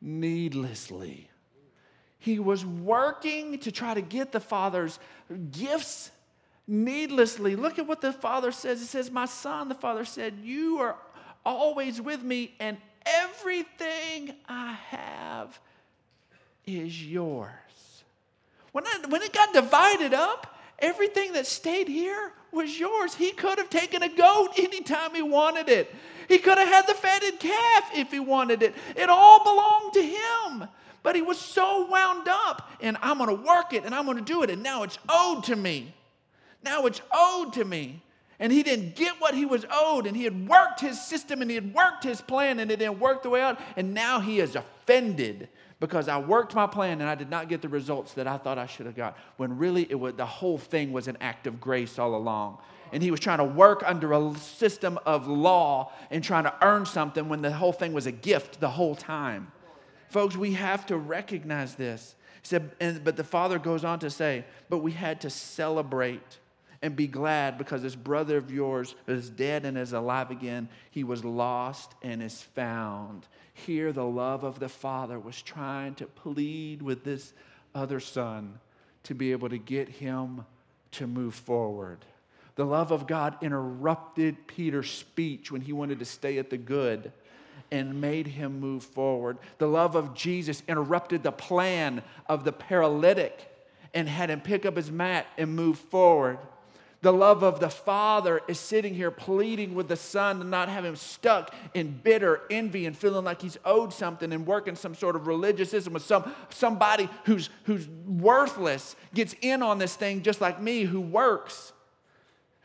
needlessly. 0.00 1.30
He 2.18 2.38
was 2.38 2.66
working 2.66 3.58
to 3.60 3.72
try 3.72 3.94
to 3.94 4.02
get 4.02 4.32
the 4.32 4.40
father's 4.40 4.98
gifts 5.52 6.10
needlessly. 6.66 7.56
Look 7.56 7.78
at 7.78 7.86
what 7.86 8.00
the 8.00 8.12
father 8.12 8.52
says. 8.52 8.80
He 8.80 8.86
says, 8.86 9.10
My 9.10 9.24
son, 9.24 9.68
the 9.68 9.74
father 9.74 10.04
said, 10.04 10.34
You 10.42 10.78
are 10.78 10.96
always 11.48 12.00
with 12.00 12.22
me, 12.22 12.54
and 12.60 12.76
everything 13.04 14.34
I 14.48 14.72
have 14.90 15.58
is 16.66 17.04
yours. 17.04 17.50
When, 18.72 18.86
I, 18.86 19.04
when 19.08 19.22
it 19.22 19.32
got 19.32 19.52
divided 19.52 20.14
up, 20.14 20.58
everything 20.78 21.32
that 21.32 21.46
stayed 21.46 21.88
here 21.88 22.32
was 22.52 22.78
yours. 22.78 23.14
He 23.14 23.32
could 23.32 23.58
have 23.58 23.70
taken 23.70 24.02
a 24.02 24.08
goat 24.08 24.50
anytime 24.58 25.14
he 25.14 25.22
wanted 25.22 25.68
it. 25.68 25.94
He 26.28 26.38
could 26.38 26.58
have 26.58 26.68
had 26.68 26.86
the 26.86 26.94
fatted 26.94 27.40
calf 27.40 27.90
if 27.94 28.10
he 28.10 28.20
wanted 28.20 28.62
it. 28.62 28.74
It 28.96 29.08
all 29.08 29.42
belonged 29.42 29.94
to 29.94 30.02
him. 30.02 30.68
But 31.02 31.16
he 31.16 31.22
was 31.22 31.38
so 31.38 31.86
wound 31.86 32.28
up, 32.28 32.70
and 32.80 32.98
I'm 33.00 33.18
going 33.18 33.34
to 33.34 33.42
work 33.42 33.72
it 33.72 33.84
and 33.84 33.94
I'm 33.94 34.04
going 34.04 34.18
to 34.18 34.24
do 34.24 34.42
it, 34.42 34.50
and 34.50 34.62
now 34.62 34.82
it's 34.82 34.98
owed 35.08 35.44
to 35.44 35.56
me. 35.56 35.94
Now 36.62 36.86
it's 36.86 37.00
owed 37.12 37.54
to 37.54 37.64
me. 37.64 38.02
And 38.40 38.52
he 38.52 38.62
didn't 38.62 38.94
get 38.94 39.20
what 39.20 39.34
he 39.34 39.44
was 39.44 39.64
owed, 39.70 40.06
and 40.06 40.16
he 40.16 40.24
had 40.24 40.48
worked 40.48 40.80
his 40.80 41.00
system 41.00 41.42
and 41.42 41.50
he 41.50 41.54
had 41.54 41.74
worked 41.74 42.04
his 42.04 42.20
plan, 42.20 42.60
and 42.60 42.70
it 42.70 42.78
didn't 42.78 43.00
work 43.00 43.22
the 43.22 43.30
way 43.30 43.40
out, 43.40 43.60
and 43.76 43.94
now 43.94 44.20
he 44.20 44.40
is 44.40 44.54
offended 44.54 45.48
because 45.80 46.08
I 46.08 46.18
worked 46.18 46.54
my 46.54 46.66
plan 46.66 47.00
and 47.00 47.08
I 47.08 47.14
did 47.14 47.30
not 47.30 47.48
get 47.48 47.62
the 47.62 47.68
results 47.68 48.12
that 48.14 48.26
I 48.26 48.36
thought 48.36 48.58
I 48.58 48.66
should 48.66 48.86
have 48.86 48.96
got. 48.96 49.16
When 49.36 49.58
really 49.58 49.86
it 49.88 49.94
was 49.94 50.14
the 50.14 50.26
whole 50.26 50.58
thing 50.58 50.92
was 50.92 51.08
an 51.08 51.16
act 51.20 51.46
of 51.46 51.60
grace 51.60 51.98
all 51.98 52.16
along. 52.16 52.58
And 52.92 53.02
he 53.02 53.10
was 53.10 53.20
trying 53.20 53.38
to 53.38 53.44
work 53.44 53.82
under 53.86 54.12
a 54.12 54.34
system 54.34 54.98
of 55.04 55.28
law 55.28 55.92
and 56.10 56.24
trying 56.24 56.44
to 56.44 56.54
earn 56.62 56.86
something 56.86 57.28
when 57.28 57.42
the 57.42 57.52
whole 57.52 57.72
thing 57.72 57.92
was 57.92 58.06
a 58.06 58.12
gift 58.12 58.60
the 58.60 58.70
whole 58.70 58.96
time. 58.96 59.52
Folks, 60.08 60.36
we 60.36 60.54
have 60.54 60.86
to 60.86 60.96
recognize 60.96 61.74
this. 61.74 62.14
He 62.42 62.48
said, 62.48 62.70
and, 62.80 63.04
but 63.04 63.16
the 63.16 63.24
father 63.24 63.58
goes 63.58 63.84
on 63.84 63.98
to 64.00 64.10
say, 64.10 64.44
but 64.70 64.78
we 64.78 64.92
had 64.92 65.20
to 65.20 65.30
celebrate 65.30 66.38
and 66.82 66.94
be 66.94 67.06
glad 67.06 67.58
because 67.58 67.82
this 67.82 67.96
brother 67.96 68.36
of 68.36 68.50
yours 68.50 68.94
is 69.06 69.30
dead 69.30 69.64
and 69.64 69.76
is 69.76 69.92
alive 69.92 70.30
again. 70.30 70.68
He 70.90 71.04
was 71.04 71.24
lost 71.24 71.94
and 72.02 72.22
is 72.22 72.40
found. 72.40 73.26
Here, 73.52 73.92
the 73.92 74.04
love 74.04 74.44
of 74.44 74.60
the 74.60 74.68
Father 74.68 75.18
was 75.18 75.42
trying 75.42 75.94
to 75.96 76.06
plead 76.06 76.82
with 76.82 77.02
this 77.04 77.32
other 77.74 78.00
son 78.00 78.60
to 79.04 79.14
be 79.14 79.32
able 79.32 79.48
to 79.48 79.58
get 79.58 79.88
him 79.88 80.44
to 80.92 81.06
move 81.06 81.34
forward. 81.34 82.04
The 82.54 82.64
love 82.64 82.90
of 82.90 83.06
God 83.06 83.36
interrupted 83.40 84.46
Peter's 84.46 84.90
speech 84.90 85.50
when 85.50 85.60
he 85.60 85.72
wanted 85.72 85.98
to 86.00 86.04
stay 86.04 86.38
at 86.38 86.50
the 86.50 86.58
good 86.58 87.12
and 87.70 88.00
made 88.00 88.26
him 88.26 88.60
move 88.60 88.82
forward. 88.82 89.38
The 89.58 89.68
love 89.68 89.94
of 89.94 90.14
Jesus 90.14 90.62
interrupted 90.66 91.22
the 91.22 91.32
plan 91.32 92.02
of 92.28 92.44
the 92.44 92.52
paralytic 92.52 93.48
and 93.94 94.08
had 94.08 94.30
him 94.30 94.40
pick 94.40 94.66
up 94.66 94.76
his 94.76 94.90
mat 94.90 95.26
and 95.36 95.54
move 95.54 95.78
forward. 95.78 96.38
The 97.00 97.12
love 97.12 97.44
of 97.44 97.60
the 97.60 97.70
Father 97.70 98.40
is 98.48 98.58
sitting 98.58 98.92
here 98.92 99.12
pleading 99.12 99.76
with 99.76 99.86
the 99.86 99.96
Son 99.96 100.40
to 100.40 100.44
not 100.44 100.68
have 100.68 100.84
him 100.84 100.96
stuck 100.96 101.54
in 101.72 101.92
bitter 102.02 102.42
envy 102.50 102.86
and 102.86 102.96
feeling 102.96 103.24
like 103.24 103.40
he's 103.40 103.56
owed 103.64 103.92
something 103.92 104.32
and 104.32 104.44
working 104.44 104.74
some 104.74 104.96
sort 104.96 105.14
of 105.14 105.28
religious 105.28 105.70
system 105.70 105.92
with 105.92 106.02
some, 106.02 106.34
somebody 106.50 107.08
who's, 107.24 107.50
who's 107.64 107.88
worthless 107.88 108.96
gets 109.14 109.36
in 109.42 109.62
on 109.62 109.78
this 109.78 109.94
thing 109.94 110.22
just 110.22 110.40
like 110.40 110.60
me 110.60 110.82
who 110.82 111.00
works. 111.00 111.72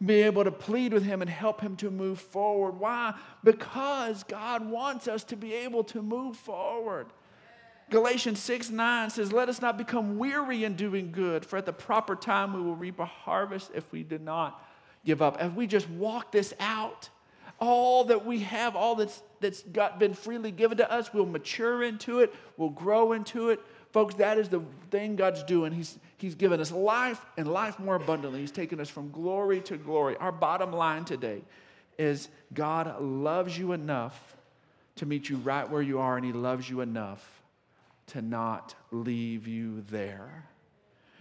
Be 0.03 0.23
able 0.23 0.43
to 0.43 0.51
plead 0.51 0.93
with 0.93 1.03
him 1.03 1.21
and 1.21 1.29
help 1.29 1.61
him 1.61 1.75
to 1.77 1.91
move 1.91 2.19
forward. 2.19 2.79
Why? 2.79 3.13
Because 3.43 4.23
God 4.23 4.67
wants 4.67 5.07
us 5.07 5.23
to 5.25 5.35
be 5.35 5.53
able 5.53 5.83
to 5.85 6.01
move 6.01 6.35
forward. 6.37 7.05
Galatians 7.89 8.39
6 8.39 8.69
9 8.69 9.09
says, 9.09 9.31
Let 9.31 9.49
us 9.49 9.61
not 9.61 9.77
become 9.77 10.17
weary 10.17 10.63
in 10.63 10.75
doing 10.75 11.11
good, 11.11 11.45
for 11.45 11.57
at 11.57 11.65
the 11.65 11.73
proper 11.73 12.15
time 12.15 12.53
we 12.53 12.61
will 12.61 12.75
reap 12.75 12.99
a 12.99 13.05
harvest 13.05 13.71
if 13.73 13.91
we 13.91 14.03
do 14.03 14.17
not 14.17 14.63
give 15.05 15.21
up. 15.21 15.37
As 15.39 15.51
we 15.51 15.67
just 15.67 15.89
walk 15.89 16.31
this 16.31 16.53
out, 16.59 17.09
all 17.59 18.05
that 18.05 18.25
we 18.25 18.39
have, 18.39 18.75
all 18.75 18.95
that's, 18.95 19.21
that's 19.39 19.61
got, 19.63 19.99
been 19.99 20.13
freely 20.13 20.51
given 20.51 20.77
to 20.77 20.91
us, 20.91 21.13
we'll 21.13 21.25
mature 21.25 21.83
into 21.83 22.19
it, 22.19 22.33
we'll 22.57 22.69
grow 22.69 23.13
into 23.13 23.49
it. 23.49 23.59
Folks, 23.91 24.15
that 24.15 24.39
is 24.39 24.49
the 24.49 24.61
thing 24.89 25.15
God's 25.15 25.43
doing. 25.43 25.71
He's, 25.71 25.99
he's 26.17 26.33
given 26.33 26.59
us 26.59 26.71
life 26.71 27.23
and 27.37 27.47
life 27.47 27.77
more 27.77 27.95
abundantly. 27.95 28.39
He's 28.39 28.51
taken 28.51 28.79
us 28.79 28.89
from 28.89 29.11
glory 29.11 29.61
to 29.61 29.77
glory. 29.77 30.17
Our 30.17 30.31
bottom 30.31 30.73
line 30.73 31.05
today 31.05 31.43
is 31.99 32.27
God 32.55 32.99
loves 32.99 33.55
you 33.55 33.73
enough 33.73 34.35
to 34.95 35.05
meet 35.05 35.29
you 35.29 35.37
right 35.37 35.69
where 35.69 35.81
you 35.81 35.99
are, 35.99 36.17
and 36.17 36.25
He 36.25 36.33
loves 36.33 36.67
you 36.67 36.81
enough 36.81 37.42
to 38.07 38.21
not 38.21 38.75
leave 38.91 39.47
you 39.47 39.81
there. 39.89 40.45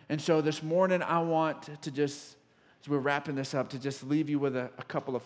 And 0.08 0.20
so 0.20 0.40
this 0.40 0.62
morning, 0.62 1.02
I 1.02 1.20
want 1.20 1.80
to 1.82 1.90
just, 1.90 2.36
as 2.82 2.88
we're 2.88 2.98
wrapping 2.98 3.34
this 3.34 3.54
up, 3.54 3.70
to 3.70 3.78
just 3.78 4.02
leave 4.04 4.28
you 4.28 4.38
with 4.38 4.56
a, 4.56 4.70
a 4.78 4.82
couple 4.84 5.16
of, 5.16 5.22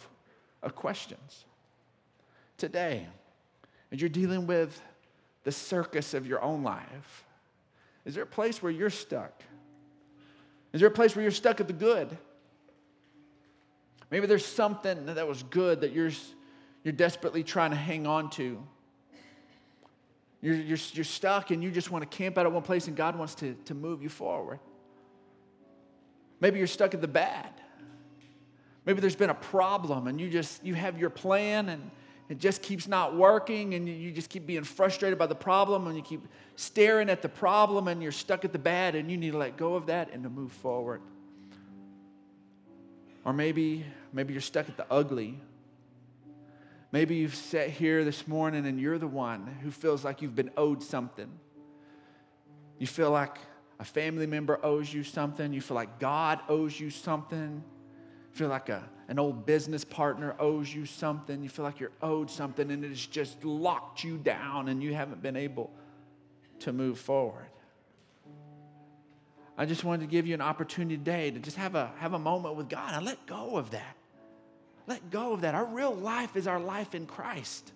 of 0.62 0.74
questions. 0.74 1.44
Today, 2.56 3.06
as 3.90 4.00
you're 4.00 4.08
dealing 4.08 4.46
with 4.46 4.80
the 5.44 5.52
circus 5.52 6.14
of 6.14 6.26
your 6.26 6.42
own 6.42 6.62
life, 6.62 7.24
is 8.04 8.14
there 8.14 8.24
a 8.24 8.26
place 8.26 8.62
where 8.62 8.72
you're 8.72 8.90
stuck? 8.90 9.42
Is 10.72 10.80
there 10.80 10.88
a 10.88 10.92
place 10.92 11.16
where 11.16 11.22
you're 11.22 11.32
stuck 11.32 11.60
at 11.60 11.66
the 11.66 11.72
good? 11.72 12.16
Maybe 14.10 14.26
there's 14.26 14.46
something 14.46 15.06
that 15.06 15.26
was 15.26 15.42
good 15.42 15.80
that 15.80 15.92
you're, 15.92 16.12
you're 16.84 16.92
desperately 16.92 17.42
trying 17.42 17.70
to 17.70 17.76
hang 17.76 18.06
on 18.06 18.30
to. 18.30 18.62
You're, 20.46 20.54
you're, 20.54 20.78
you're 20.92 21.04
stuck 21.04 21.50
and 21.50 21.60
you 21.60 21.72
just 21.72 21.90
want 21.90 22.08
to 22.08 22.16
camp 22.16 22.38
out 22.38 22.46
at 22.46 22.52
one 22.52 22.62
place 22.62 22.86
and 22.86 22.96
God 22.96 23.18
wants 23.18 23.34
to, 23.36 23.54
to 23.64 23.74
move 23.74 24.00
you 24.00 24.08
forward. 24.08 24.60
Maybe 26.38 26.58
you're 26.58 26.68
stuck 26.68 26.94
at 26.94 27.00
the 27.00 27.08
bad. 27.08 27.50
Maybe 28.84 29.00
there's 29.00 29.16
been 29.16 29.30
a 29.30 29.34
problem 29.34 30.06
and 30.06 30.20
you 30.20 30.30
just 30.30 30.64
you 30.64 30.74
have 30.74 31.00
your 31.00 31.10
plan 31.10 31.68
and 31.68 31.90
it 32.28 32.38
just 32.38 32.62
keeps 32.62 32.86
not 32.86 33.16
working 33.16 33.74
and 33.74 33.88
you 33.88 34.12
just 34.12 34.30
keep 34.30 34.46
being 34.46 34.62
frustrated 34.62 35.18
by 35.18 35.26
the 35.26 35.34
problem 35.34 35.88
and 35.88 35.96
you 35.96 36.02
keep 36.04 36.24
staring 36.54 37.10
at 37.10 37.22
the 37.22 37.28
problem 37.28 37.88
and 37.88 38.00
you're 38.00 38.12
stuck 38.12 38.44
at 38.44 38.52
the 38.52 38.58
bad 38.60 38.94
and 38.94 39.10
you 39.10 39.16
need 39.16 39.32
to 39.32 39.38
let 39.38 39.56
go 39.56 39.74
of 39.74 39.86
that 39.86 40.12
and 40.12 40.22
to 40.22 40.30
move 40.30 40.52
forward. 40.52 41.00
Or 43.24 43.32
maybe 43.32 43.84
maybe 44.12 44.32
you're 44.32 44.40
stuck 44.40 44.68
at 44.68 44.76
the 44.76 44.86
ugly 44.92 45.40
Maybe 46.96 47.16
you've 47.16 47.34
sat 47.34 47.68
here 47.68 48.06
this 48.06 48.26
morning 48.26 48.64
and 48.64 48.80
you're 48.80 48.96
the 48.96 49.06
one 49.06 49.46
who 49.62 49.70
feels 49.70 50.02
like 50.02 50.22
you've 50.22 50.34
been 50.34 50.50
owed 50.56 50.82
something. 50.82 51.30
You 52.78 52.86
feel 52.86 53.10
like 53.10 53.36
a 53.78 53.84
family 53.84 54.26
member 54.26 54.58
owes 54.62 54.90
you 54.90 55.04
something. 55.04 55.52
You 55.52 55.60
feel 55.60 55.74
like 55.74 55.98
God 55.98 56.40
owes 56.48 56.80
you 56.80 56.88
something. 56.88 57.62
You 57.62 58.38
feel 58.38 58.48
like 58.48 58.70
a, 58.70 58.82
an 59.08 59.18
old 59.18 59.44
business 59.44 59.84
partner 59.84 60.36
owes 60.38 60.74
you 60.74 60.86
something. 60.86 61.42
You 61.42 61.50
feel 61.50 61.66
like 61.66 61.80
you're 61.80 61.92
owed 62.00 62.30
something 62.30 62.70
and 62.70 62.82
it 62.82 62.88
has 62.88 63.04
just 63.04 63.44
locked 63.44 64.02
you 64.02 64.16
down 64.16 64.68
and 64.68 64.82
you 64.82 64.94
haven't 64.94 65.22
been 65.22 65.36
able 65.36 65.70
to 66.60 66.72
move 66.72 66.98
forward. 66.98 67.50
I 69.58 69.66
just 69.66 69.84
wanted 69.84 70.06
to 70.06 70.10
give 70.10 70.26
you 70.26 70.32
an 70.32 70.40
opportunity 70.40 70.96
today 70.96 71.30
to 71.30 71.40
just 71.40 71.58
have 71.58 71.74
a, 71.74 71.92
have 71.98 72.14
a 72.14 72.18
moment 72.18 72.54
with 72.54 72.70
God 72.70 72.94
and 72.94 73.04
let 73.04 73.26
go 73.26 73.58
of 73.58 73.72
that. 73.72 73.96
Let 74.86 75.10
go 75.10 75.32
of 75.32 75.40
that. 75.40 75.54
Our 75.54 75.64
real 75.64 75.94
life 75.94 76.36
is 76.36 76.46
our 76.46 76.60
life 76.60 76.94
in 76.94 77.06
Christ. 77.06 77.72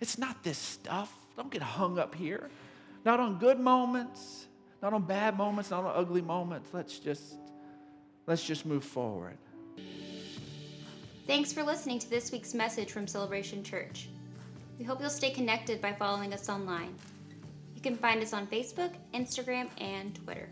It's 0.00 0.18
not 0.18 0.42
this 0.42 0.58
stuff. 0.58 1.12
Don't 1.36 1.50
get 1.50 1.62
hung 1.62 1.98
up 1.98 2.14
here. 2.14 2.48
Not 3.04 3.20
on 3.20 3.38
good 3.38 3.60
moments, 3.60 4.46
not 4.82 4.92
on 4.92 5.02
bad 5.02 5.36
moments, 5.36 5.70
not 5.70 5.84
on 5.84 5.92
ugly 5.94 6.22
moments. 6.22 6.70
Let's 6.72 6.98
just 6.98 7.36
let's 8.26 8.42
just 8.42 8.66
move 8.66 8.84
forward. 8.84 9.36
Thanks 11.26 11.52
for 11.52 11.62
listening 11.62 11.98
to 12.00 12.10
this 12.10 12.30
week's 12.30 12.54
message 12.54 12.92
from 12.92 13.06
Celebration 13.06 13.62
Church. 13.62 14.08
We 14.78 14.84
hope 14.84 15.00
you'll 15.00 15.10
stay 15.10 15.30
connected 15.30 15.80
by 15.80 15.92
following 15.92 16.32
us 16.32 16.48
online. 16.48 16.94
You 17.74 17.80
can 17.80 17.96
find 17.96 18.22
us 18.22 18.32
on 18.32 18.46
Facebook, 18.46 18.92
Instagram, 19.14 19.68
and 19.78 20.14
Twitter. 20.14 20.48